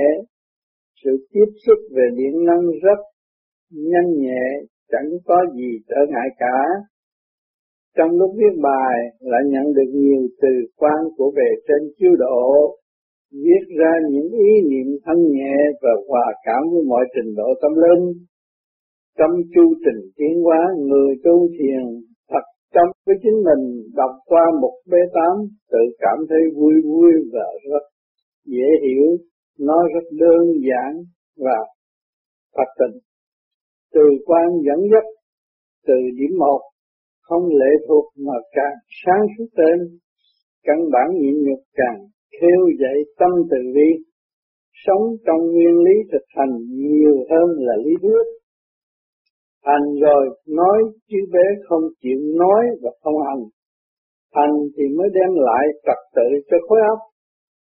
[1.03, 2.99] sự tiếp xúc về điện năng rất
[3.71, 4.43] nhanh nhẹ,
[4.91, 6.57] chẳng có gì trở ngại cả.
[7.97, 12.77] Trong lúc viết bài lại nhận được nhiều từ quan của về trên chiếu độ,
[13.31, 17.71] viết ra những ý niệm thân nhẹ và hòa cảm với mọi trình độ tâm
[17.75, 18.13] linh.
[19.17, 21.83] Trong chu trình tiến hóa người tu thiền
[22.31, 23.63] thật trong với chính mình
[23.95, 25.35] đọc qua một b tám
[25.71, 27.83] tự cảm thấy vui vui và rất
[28.45, 29.17] dễ hiểu,
[29.59, 31.03] nó rất đơn giản
[31.37, 31.57] và
[32.55, 33.10] thật tình.
[33.93, 35.03] Từ quan dẫn dắt
[35.87, 36.61] từ điểm một,
[37.21, 38.75] không lệ thuộc mà càng
[39.05, 39.99] sáng suốt tên
[40.63, 41.99] căn bản nhịn nhục càng
[42.41, 43.89] khêu dậy tâm từ bi.
[44.85, 48.25] Sống trong nguyên lý thực hành nhiều hơn là lý thuyết.
[49.63, 50.77] Hành rồi nói
[51.09, 53.43] chứ bé không chịu nói và không hành.
[54.33, 56.99] Hành thì mới đem lại trật tự cho khối óc.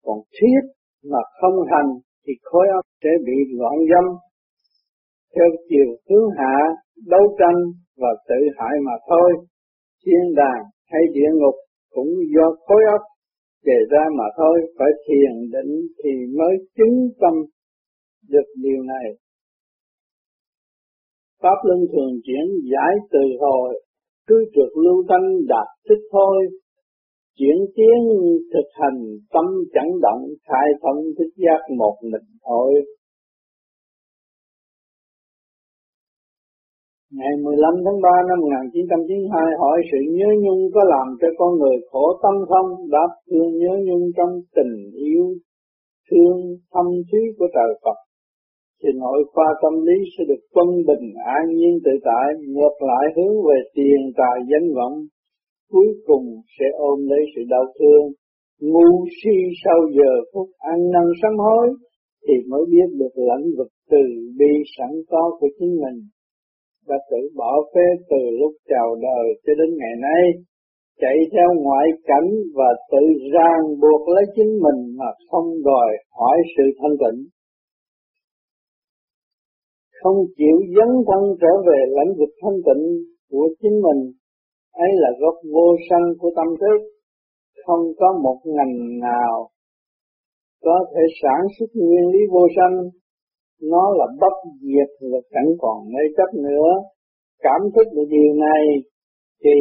[0.06, 0.62] Còn thiết
[1.12, 1.90] mà không hành
[2.28, 4.06] thì khối óc sẽ bị loạn dâm
[5.36, 6.58] theo chiều hướng hạ,
[7.08, 7.60] đấu tranh
[7.98, 9.30] và tự hại mà thôi.
[10.06, 11.56] Thiên đàng hay địa ngục
[11.92, 13.02] cũng do khối óc
[13.66, 14.56] đề ra mà thôi.
[14.78, 17.34] Phải thiền định thì mới chứng tâm
[18.30, 19.06] được điều này.
[21.42, 23.82] Pháp luân thường chuyển giải từ hồi,
[24.28, 26.48] cứ trượt lưu thanh đạt thích thôi.
[27.38, 28.00] Chuyển tiến
[28.54, 29.00] thực hành,
[29.34, 32.74] tâm chẳng động, khai thông thích giác một mình thôi
[37.18, 41.78] Ngày 15 tháng 3 năm 1992 hỏi sự nhớ nhung có làm cho con người
[41.90, 42.70] khổ tâm không?
[42.96, 44.76] Đáp thương nhớ nhung trong tình
[45.10, 45.26] yêu
[46.10, 46.38] thương
[46.74, 47.98] thâm thúy của trời Phật.
[48.80, 53.06] Thì nội khoa tâm lý sẽ được quân bình an nhiên tự tại, ngược lại
[53.16, 54.96] hướng về tiền tài danh vọng,
[55.72, 58.06] cuối cùng sẽ ôm lấy sự đau thương.
[58.72, 61.68] Ngu si sau giờ phút ăn năn sám hối,
[62.28, 64.04] thì mới biết được lãnh vực từ
[64.40, 66.00] bi sẵn có của chính mình
[66.90, 70.24] đã tự bỏ phế từ lúc chào đời cho đến ngày nay,
[71.02, 76.38] chạy theo ngoại cảnh và tự ràng buộc lấy chính mình mà không đòi hỏi
[76.58, 77.20] sự thanh tịnh.
[80.02, 82.84] Không chịu dấn thân trở về lãnh vực thanh tịnh
[83.32, 84.02] của chính mình,
[84.86, 86.80] ấy là gốc vô sanh của tâm thức,
[87.66, 89.50] không có một ngành nào
[90.64, 92.76] có thể sản xuất nguyên lý vô sanh
[93.62, 96.72] nó là bất diệt và chẳng còn mê chấp nữa.
[97.40, 98.64] Cảm thức được điều này
[99.44, 99.56] thì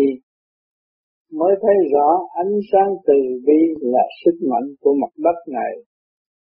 [1.33, 3.15] mới thấy rõ ánh sáng từ
[3.47, 5.73] bi là sức mạnh của mặt đất này.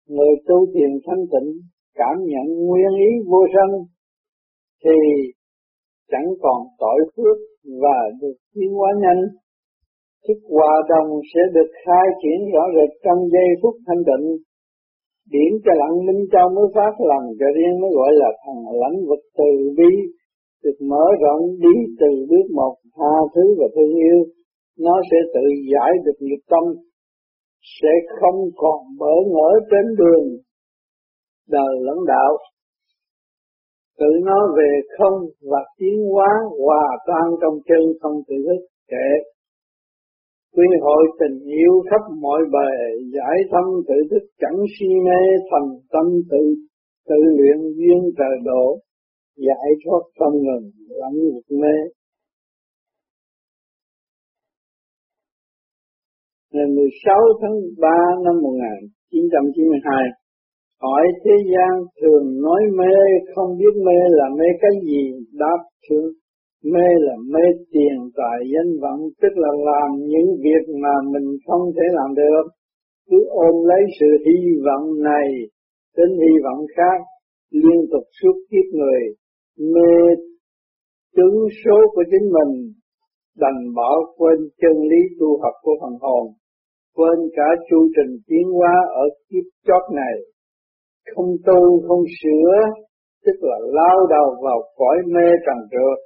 [0.08, 1.50] Người tu thiền thanh tịnh
[1.94, 3.74] cảm nhận nguyên ý vô sanh
[4.84, 4.96] thì
[6.10, 7.36] chẳng còn tội phước
[7.82, 9.22] và được tiến hóa nhanh.
[10.28, 14.26] Thức hòa đồng sẽ được khai triển rõ rệt trong giây phút thanh tịnh
[15.34, 18.98] điểm cho lặng minh châu mới phát lần cho riêng mới gọi là thằng lãnh
[19.08, 19.92] vực từ bi.
[20.62, 24.18] Được mở rộng đi từ bước một, tha thứ và thương yêu.
[24.78, 26.64] Nó sẽ tự giải được nghiệp tâm,
[27.80, 30.26] sẽ không còn bỡ ngỡ trên đường
[31.48, 32.32] đời lẫn đạo.
[33.98, 35.18] Tự nó về không
[35.50, 36.30] và tiến hóa
[36.64, 39.35] hòa tan trong chân không tự thức kệ
[40.56, 42.72] Quyên hội tình yêu khắp mọi bề,
[43.14, 46.42] giải thâm tự thức chẳng si mê, thành tâm tự
[47.08, 48.78] tự luyện duyên trời độ,
[49.36, 51.76] giải thoát tâm ngừng, lẫn ngục mê.
[56.52, 57.88] Ngày 16 tháng 3
[58.24, 59.94] năm 1992
[60.82, 62.94] hỏi thế gian thường nói mê,
[63.34, 65.26] không biết mê là mê cái gì?
[65.32, 66.08] Đáp thưa
[66.64, 71.64] mê là mê tiền tài danh vọng, tức là làm những việc mà mình không
[71.76, 72.44] thể làm được.
[73.10, 75.28] Cứ ôm lấy sự hy vọng này
[75.96, 76.98] đến hy vọng khác,
[77.50, 79.02] liên tục suốt kiếp người,
[79.74, 80.14] mê
[81.16, 82.72] chứng số của chính mình,
[83.36, 86.26] đành bỏ quên chân lý tu học của phần hồn,
[86.96, 90.14] quên cả chu trình tiến hóa ở kiếp chót này.
[91.14, 92.54] Không tu, không sửa,
[93.26, 95.98] tức là lao đầu vào cõi mê trần trượt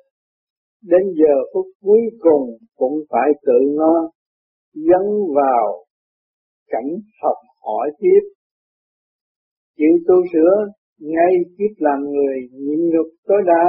[0.83, 4.11] đến giờ phút cuối cùng cũng phải tự nó
[4.75, 5.85] dấn vào
[6.69, 6.91] cảnh
[7.23, 8.23] học hỏi tiếp.
[9.77, 10.55] Chịu tu sửa,
[10.99, 13.65] ngay kiếp làm người, nhịn nhục tối đa,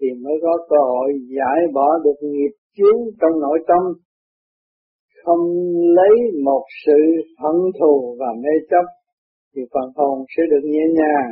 [0.00, 3.82] thì mới có cơ hội giải bỏ được nghiệp chướng trong nội tâm.
[5.24, 5.44] Không
[5.96, 6.14] lấy
[6.44, 7.00] một sự
[7.42, 8.86] hận thù và mê chấp,
[9.54, 11.30] thì phần hồn sẽ được nhẹ nhàng.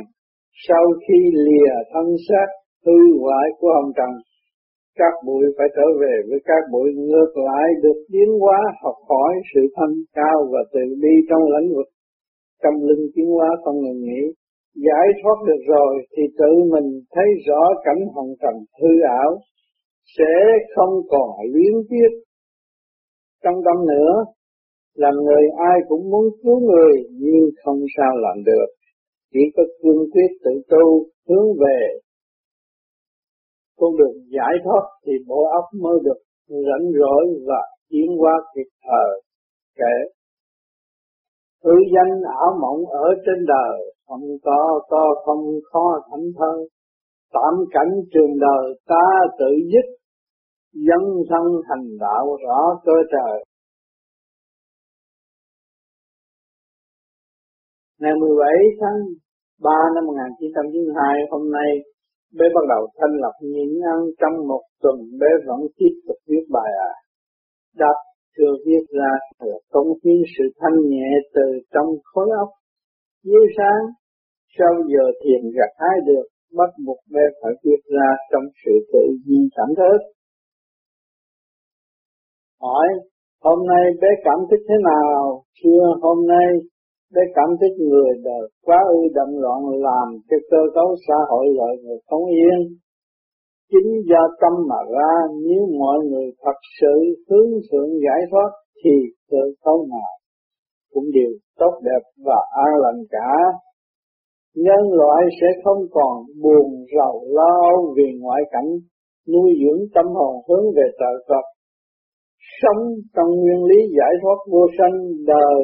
[0.67, 2.47] Sau khi lìa thân xác,
[2.85, 4.11] hư hoại của hồng trần
[4.97, 9.33] các bụi phải trở về với các bụi ngược lại được tiến hóa, học hỏi
[9.51, 11.89] sự thanh cao và tự đi trong lãnh vực.
[12.63, 14.23] Tâm linh tiến hóa không ngừng nghỉ
[14.85, 18.91] giải thoát được rồi thì tự mình thấy rõ cảnh hồng trần hư
[19.21, 19.31] ảo
[20.17, 20.33] sẽ
[20.75, 22.11] không còn luyến tiếc.
[23.43, 24.13] Trong tâm nữa,
[24.95, 28.67] làm người ai cũng muốn cứu người nhưng không sao làm được.
[29.33, 30.85] Chỉ có cương quyết tự tu
[31.27, 31.79] hướng về
[33.77, 38.69] con đường giải thoát thì bộ óc mới được rảnh rỗi và tiến qua kịp
[38.87, 39.21] thời.
[39.75, 39.95] Kể,
[41.63, 46.67] hư danh ảo mộng ở trên đời, không có có không khó thảnh thơ
[47.33, 49.05] tạm cảnh trường đời ta
[49.39, 49.87] tự dứt,
[50.73, 53.43] dân thân thành đạo rõ cơ trời.
[57.99, 58.49] Ngày 17
[58.81, 58.99] tháng
[59.61, 61.69] 3 năm 1992 hôm nay
[62.37, 66.45] bé bắt đầu thanh lập nhịn ăn trong một tuần, bé vẫn tiếp tục viết
[66.49, 66.93] bài à.
[67.75, 67.97] Đáp
[68.37, 72.49] chưa viết ra là công hiến sự thanh nhẹ từ trong khối óc.
[73.23, 73.83] Dưới sáng,
[74.57, 76.25] sau giờ thiền gặt hái được,
[76.57, 79.99] bắt buộc bé phải viết ra trong sự tự nhiên cảm thức.
[82.61, 82.87] Hỏi,
[83.43, 85.43] hôm nay bé cảm thức thế nào?
[85.63, 86.47] Chưa hôm nay
[87.15, 91.45] để cảm thức người đời quá ư động loạn làm cho cơ cấu xã hội
[91.57, 92.59] loại người không yên.
[93.71, 95.13] Chính do tâm mà ra,
[95.45, 96.95] nếu mọi người thật sự
[97.29, 98.49] hướng thượng giải thoát,
[98.83, 98.95] thì
[99.31, 100.13] cơ cấu nào
[100.93, 103.31] cũng đều tốt đẹp và an lành cả.
[104.55, 108.69] Nhân loại sẽ không còn buồn, rầu, lo âu vì ngoại cảnh,
[109.33, 111.45] nuôi dưỡng tâm hồn hướng về trời Phật
[112.61, 112.81] sống
[113.15, 114.95] trong nguyên lý giải thoát vô sanh,
[115.25, 115.61] đời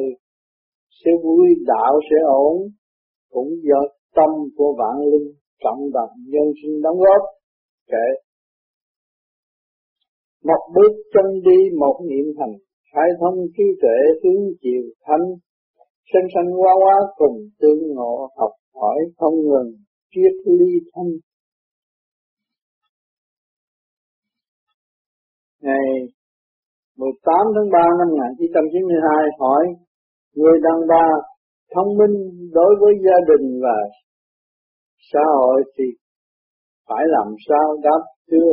[1.00, 2.56] sẽ vui đạo sẽ ổn,
[3.30, 3.80] cũng do
[4.16, 5.28] tâm của vạn linh
[5.64, 7.22] trọng đồng nhân sinh đóng góp.
[7.90, 8.06] Kể
[10.44, 12.54] một bước chân đi một niệm hành,
[12.92, 15.26] khai thông trí tuệ hướng chiều thanh
[16.12, 19.72] sinh sanh qua qua cùng tương ngộ học hỏi không ngừng,
[20.10, 21.10] triết ly thanh
[25.62, 25.86] ngày
[26.98, 29.64] 18 tháng 3 năm 1992 hỏi
[30.34, 31.06] người đàn bà
[31.74, 32.16] thông minh
[32.52, 33.78] đối với gia đình và
[35.12, 35.84] xã hội thì
[36.88, 38.52] phải làm sao đáp thưa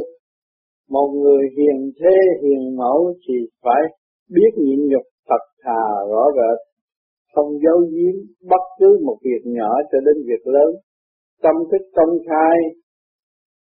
[0.96, 3.82] một người hiền thế, hiền mẫu thì phải
[4.36, 6.58] biết nhịn nhục thật thà, rõ rệt.
[7.36, 8.16] Không giấu giếm
[8.50, 10.72] bất cứ một việc nhỏ cho đến việc lớn.
[11.44, 12.58] Tâm thức công khai,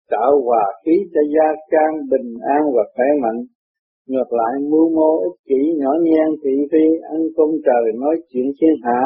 [0.10, 3.42] tạo hòa khí cho gia can bình an và khỏe mạnh.
[4.08, 8.48] Ngược lại, mưu mô ích kỷ nhỏ nhen, thị phi, ăn công trời, nói chuyện
[8.62, 9.02] thiên hạ,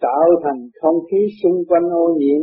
[0.00, 2.42] tạo thành không khí xung quanh ô nhiễm,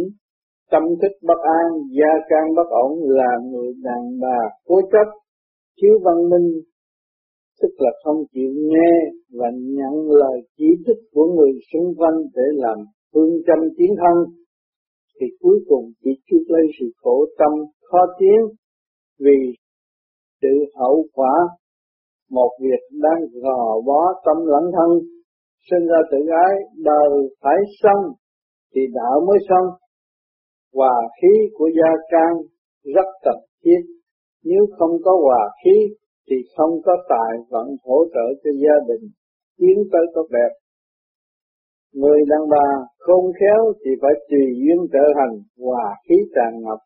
[0.71, 5.07] tâm thức bất an, gia can bất ổn, là người đàn bà cố chấp,
[5.81, 6.49] thiếu văn minh,
[7.61, 8.93] tức là không chịu nghe
[9.39, 12.77] và nhận lời chỉ trích của người xung quanh để làm
[13.13, 14.33] phương châm tiến thân.
[15.19, 17.51] Thì cuối cùng chỉ chút lấy sự khổ tâm
[17.81, 18.39] khó tiến,
[19.19, 19.53] vì
[20.43, 21.33] sự hậu quả.
[22.29, 24.89] Một việc đang gò bó tâm lẫn thân,
[25.71, 26.17] sinh ra tự
[26.47, 28.03] ái, đời phải xong
[28.75, 29.67] thì đạo mới xong.
[30.73, 32.33] Hòa khí của gia can
[32.95, 33.81] rất cần thiết.
[34.43, 35.95] Nếu không có hòa khí
[36.29, 39.09] thì không có tài vận hỗ trợ cho gia đình,
[39.57, 40.51] tiến tới tốt đẹp.
[41.93, 42.67] Người đàn bà
[42.99, 46.79] khôn khéo thì phải tùy duyên trở thành hòa khí tràn ngập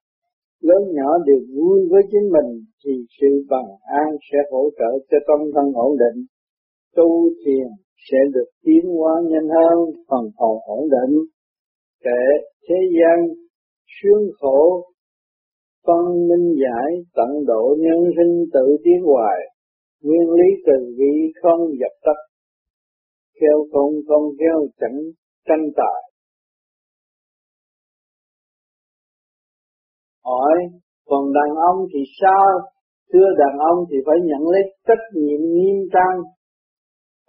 [0.62, 2.92] lớn nhỏ đều vui với chính mình thì
[3.22, 3.70] sự bằng
[4.02, 6.26] an sẽ hỗ trợ cho tâm thân ổn định.
[6.96, 7.68] Tu thiền
[8.12, 9.78] sẽ được tiến hóa nhanh hơn,
[10.10, 11.20] phần hồn ổn định.
[12.04, 12.24] Kể
[12.70, 13.28] thế gian
[13.96, 14.84] sướng khổ,
[15.88, 19.40] phân minh giải tận độ nhân sinh tự tiến hoài,
[20.04, 22.18] nguyên lý từ vị không dập tắt.
[23.42, 25.00] theo không không theo chẳng
[25.48, 26.07] tranh tài
[30.28, 30.58] hỏi,
[31.10, 32.48] còn đàn ông thì sao?
[33.14, 36.18] Thưa đàn ông thì phải nhận lấy trách nhiệm nghiêm trang,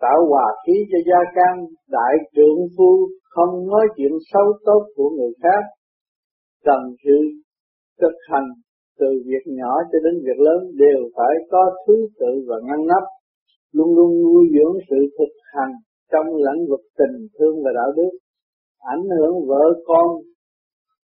[0.00, 1.54] tạo hòa khí cho gia can.
[1.96, 2.90] Đại trưởng phu
[3.34, 5.62] không nói chuyện xấu tốt của người khác.
[6.64, 7.18] Cần sự
[8.00, 8.48] thực hành
[8.98, 13.04] từ việc nhỏ cho đến việc lớn đều phải có thứ tự và ngăn nắp,
[13.72, 15.72] luôn luôn nuôi dưỡng sự thực hành
[16.12, 18.12] trong lĩnh vực tình thương và đạo đức,
[18.78, 20.06] ảnh hưởng vợ con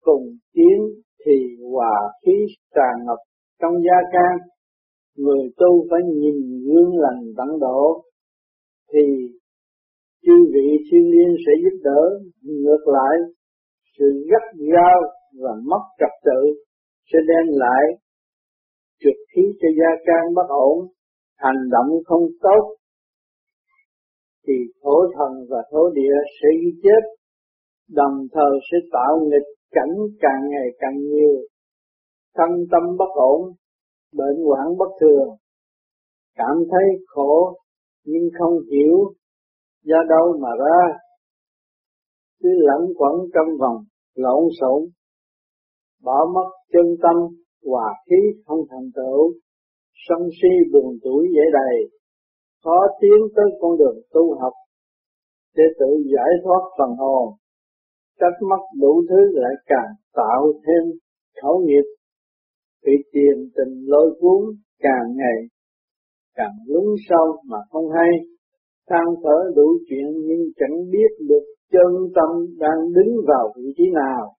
[0.01, 0.23] cùng
[0.53, 0.77] tiến
[1.26, 1.38] thì
[1.72, 1.95] hòa
[2.26, 2.34] khí
[2.76, 3.17] tràn ngập
[3.61, 4.38] trong gia can
[5.17, 8.03] người tu phải nhìn gương lành tận độ
[8.93, 9.05] thì
[10.26, 12.01] chư vị thiên liên sẽ giúp đỡ.
[12.41, 13.15] Ngược lại
[13.97, 14.99] sự gắt gao
[15.41, 16.41] và mất trật tự
[17.13, 17.84] sẽ đem lại
[18.99, 20.88] trực khí cho gia can bất ổn,
[21.38, 22.76] hành động không tốt,
[24.47, 24.53] thì
[24.84, 27.01] thổ thần và thổ địa sẽ ghi chết,
[27.89, 31.36] đồng thời sẽ tạo nghịch cảnh càng ngày càng nhiều,
[32.36, 33.53] thân tâm bất ổn,
[34.13, 35.30] bệnh hoạn bất thường,
[36.36, 37.57] cảm thấy khổ
[38.05, 39.13] nhưng không hiểu
[39.84, 40.97] do đâu mà ra,
[42.39, 43.84] cứ lẫn quẩn trong vòng
[44.15, 44.89] lộn xộn,
[46.03, 47.15] bỏ mất chân tâm
[47.65, 49.34] hòa khí không thành tựu,
[50.07, 51.89] sân si buồn tuổi dễ đầy,
[52.63, 54.53] khó tiến tới con đường tu học
[55.55, 57.34] để tự giải thoát phần hồn,
[58.20, 60.99] trách mắc đủ thứ lại càng tạo thêm
[61.41, 61.88] khẩu nghiệp,
[62.86, 65.49] bị tiền tình lôi cuốn càng ngày
[66.39, 68.11] càng lún sâu mà không hay,
[68.89, 73.84] than thở đủ chuyện nhưng chẳng biết được chân tâm đang đứng vào vị trí
[73.93, 74.34] nào.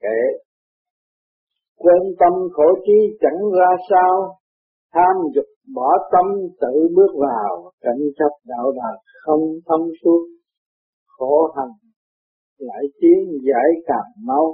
[0.00, 0.20] Kệ,
[1.78, 4.36] quên tâm khổ trí chẳng ra sao,
[4.94, 5.44] tham dục
[5.74, 6.26] bỏ tâm
[6.60, 7.72] tự bước vào.
[7.80, 10.26] Cảnh chấp đạo đạt không thông suốt
[11.06, 11.72] khổ hành
[12.68, 14.46] lại tiến giải càng mau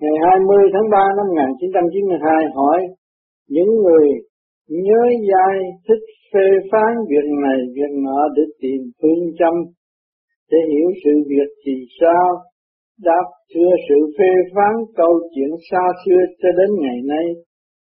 [0.00, 2.78] Ngày 20 tháng 3 năm 1992 hỏi,
[3.48, 4.08] những người
[4.68, 5.56] nhớ dai
[5.86, 9.54] thích phê phán việc này, việc nọ để tìm phương châm
[10.50, 12.26] để hiểu sự việc thì sao?
[13.06, 17.26] Đáp, thưa sự phê phán câu chuyện xa xưa cho đến ngày nay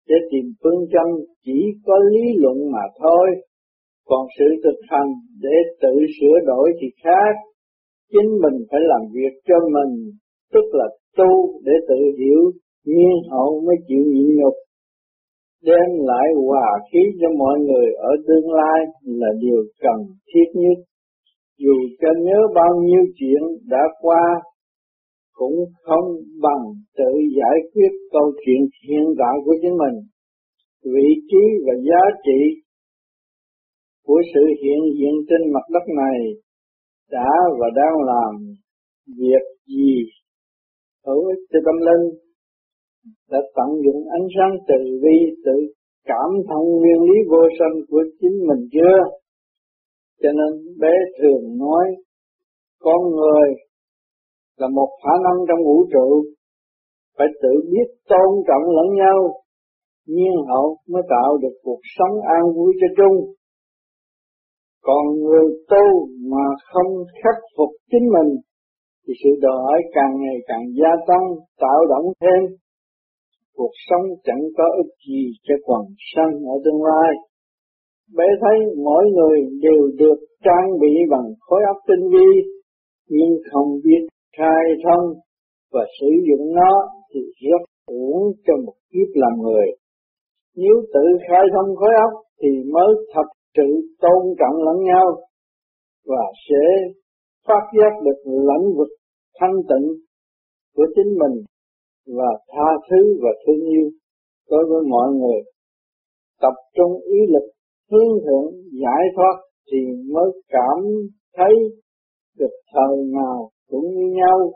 [0.08, 1.08] để tìm phương châm
[1.44, 3.28] chỉ có lý luận mà thôi
[4.10, 5.10] còn sự thực hành
[5.44, 7.34] để tự sửa đổi thì khác.
[8.12, 9.92] Chính mình phải làm việc cho mình,
[10.52, 10.86] tức là
[11.16, 11.32] tu
[11.64, 12.42] để tự hiểu,
[12.84, 14.54] nhiên hậu mới chịu nhịn nhục.
[15.64, 19.98] Đem lại hòa khí cho mọi người ở tương lai là điều cần
[20.28, 20.78] thiết nhất.
[21.58, 24.24] Dù cho nhớ bao nhiêu chuyện đã qua,
[25.32, 26.06] cũng không
[26.42, 26.64] bằng
[26.98, 29.96] tự giải quyết câu chuyện hiện tại của chính mình.
[30.84, 32.40] Vị trí và giá trị
[34.06, 36.18] của sự hiện diện trên mặt đất này
[37.10, 38.32] đã và đang làm
[39.18, 39.94] việc gì?
[41.06, 42.04] Hữu ích cho tâm linh
[43.30, 45.56] đã tận dụng ánh sáng từ vi tự
[46.04, 48.98] cảm thông nguyên lý vô sanh của chính mình chưa?
[50.22, 51.86] Cho nên bé thường nói,
[52.80, 53.48] con người
[54.56, 56.24] là một khả năng trong vũ trụ,
[57.18, 59.18] phải tự biết tôn trọng lẫn nhau,
[60.06, 63.34] nhiên hậu mới tạo được cuộc sống an vui cho chung
[64.82, 65.86] còn người tu
[66.32, 68.30] mà không khắc phục chính mình,
[69.06, 71.26] thì sự đòi hỏi càng ngày càng gia tăng,
[71.60, 72.56] tạo động thêm
[73.56, 75.82] cuộc sống chẳng có ích gì cho quần
[76.14, 77.12] sanh ở tương lai
[78.16, 82.30] bé thấy mỗi người đều được trang bị bằng khối óc tinh vi,
[83.08, 84.02] nhưng không biết
[84.36, 85.06] khai thông
[85.72, 86.72] và sử dụng nó
[87.14, 89.66] thì rất uổng cho một kiếp làm người.
[90.56, 92.12] Nếu tự khai thông khối óc
[92.42, 93.68] thì mới thật sự
[94.00, 95.06] tôn trọng lẫn nhau
[96.06, 96.64] và sẽ
[97.46, 98.88] phát giác được lãnh vực
[99.40, 99.88] thanh tịnh
[100.76, 101.44] của chính mình
[102.06, 103.90] và tha thứ và thương yêu
[104.50, 105.40] đối với mọi người.
[106.40, 107.50] Tập trung ý lực,
[107.90, 109.34] hướng thượng, giải thoát
[109.72, 109.78] thì
[110.14, 110.78] mới cảm
[111.36, 111.54] thấy
[112.38, 114.52] được thời nào cũng như nhau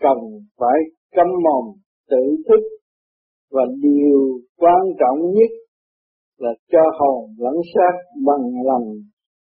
[0.00, 0.18] cần
[0.58, 0.78] phải
[1.16, 1.64] câm mồm,
[2.10, 2.60] tự thức
[3.50, 5.50] và điều quan trọng nhất
[6.38, 7.94] là cho hồn lẫn xác
[8.26, 8.86] bằng lòng,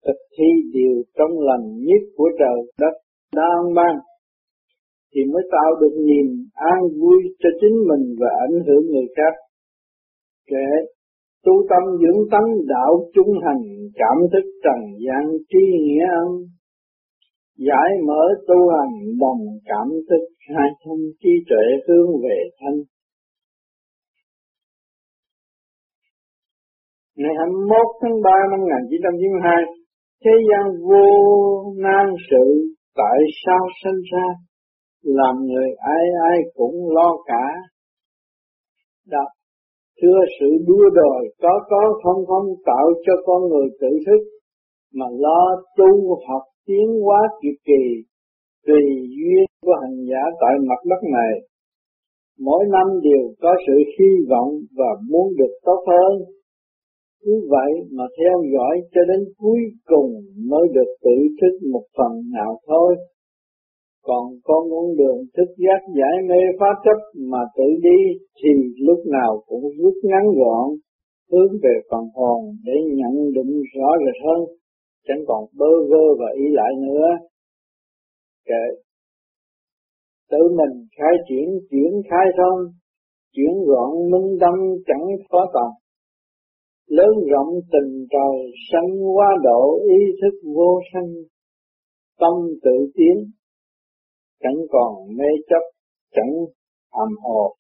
[0.07, 2.95] thực thi điều trong lành nhất của trời đất
[3.37, 3.95] đang ban
[5.15, 9.35] thì mới tạo được niềm an vui cho chính mình và ảnh hưởng người khác.
[10.51, 10.69] Kể,
[11.45, 13.63] tu tâm dưỡng tánh đạo trung hành,
[13.95, 16.29] cảm thức trần gian tri nghĩa ân
[17.59, 20.25] giải mở tu hành, đồng cảm thức
[20.57, 22.79] hai thông trí tuệ hướng về thanh.
[27.21, 29.63] Ngày 21 tháng 3 năm 1992,
[30.25, 31.07] thế gian vô
[31.85, 32.47] nan sự
[33.01, 34.27] tại sao sinh ra,
[35.03, 37.47] làm người ai ai cũng lo cả.
[39.07, 39.29] Đọc,
[40.03, 44.23] thưa sự đua đòi có có không không tạo cho con người tự thức,
[44.95, 45.43] mà lo
[45.77, 45.91] tu
[46.29, 47.85] học tiến hóa kịp kỳ
[48.67, 48.83] tùy
[49.17, 51.33] duyên của hành giả tại mặt đất này.
[52.41, 56.35] Mỗi năm đều có sự hy vọng và muốn được tốt hơn.
[57.25, 60.11] Cứ vậy mà theo dõi cho đến cuối cùng
[60.51, 62.97] mới được tự thức một phần nào thôi.
[64.03, 66.99] Còn con con đường thức giác giải mê phá chấp
[67.31, 68.01] mà tự đi
[68.43, 70.67] thì lúc nào cũng rút ngắn gọn,
[71.33, 74.57] hướng về phần hồn để nhận định rõ rệt hơn
[75.09, 77.09] chẳng còn bơ vơ và ý lại nữa.
[78.47, 78.65] Kệ.
[80.31, 82.59] Tự mình khai triển chuyển khai thông
[83.33, 84.55] chuyển gọn minh tâm
[84.87, 85.84] chẳng khó tầm
[86.87, 91.13] lớn rộng tình trời sanh qua độ, ý thức vô sanh
[92.21, 92.33] tâm
[92.63, 93.31] tự tiến.
[94.43, 95.63] Chẳng còn mê chấp,
[96.13, 96.33] chẳng
[96.91, 97.55] âm hồ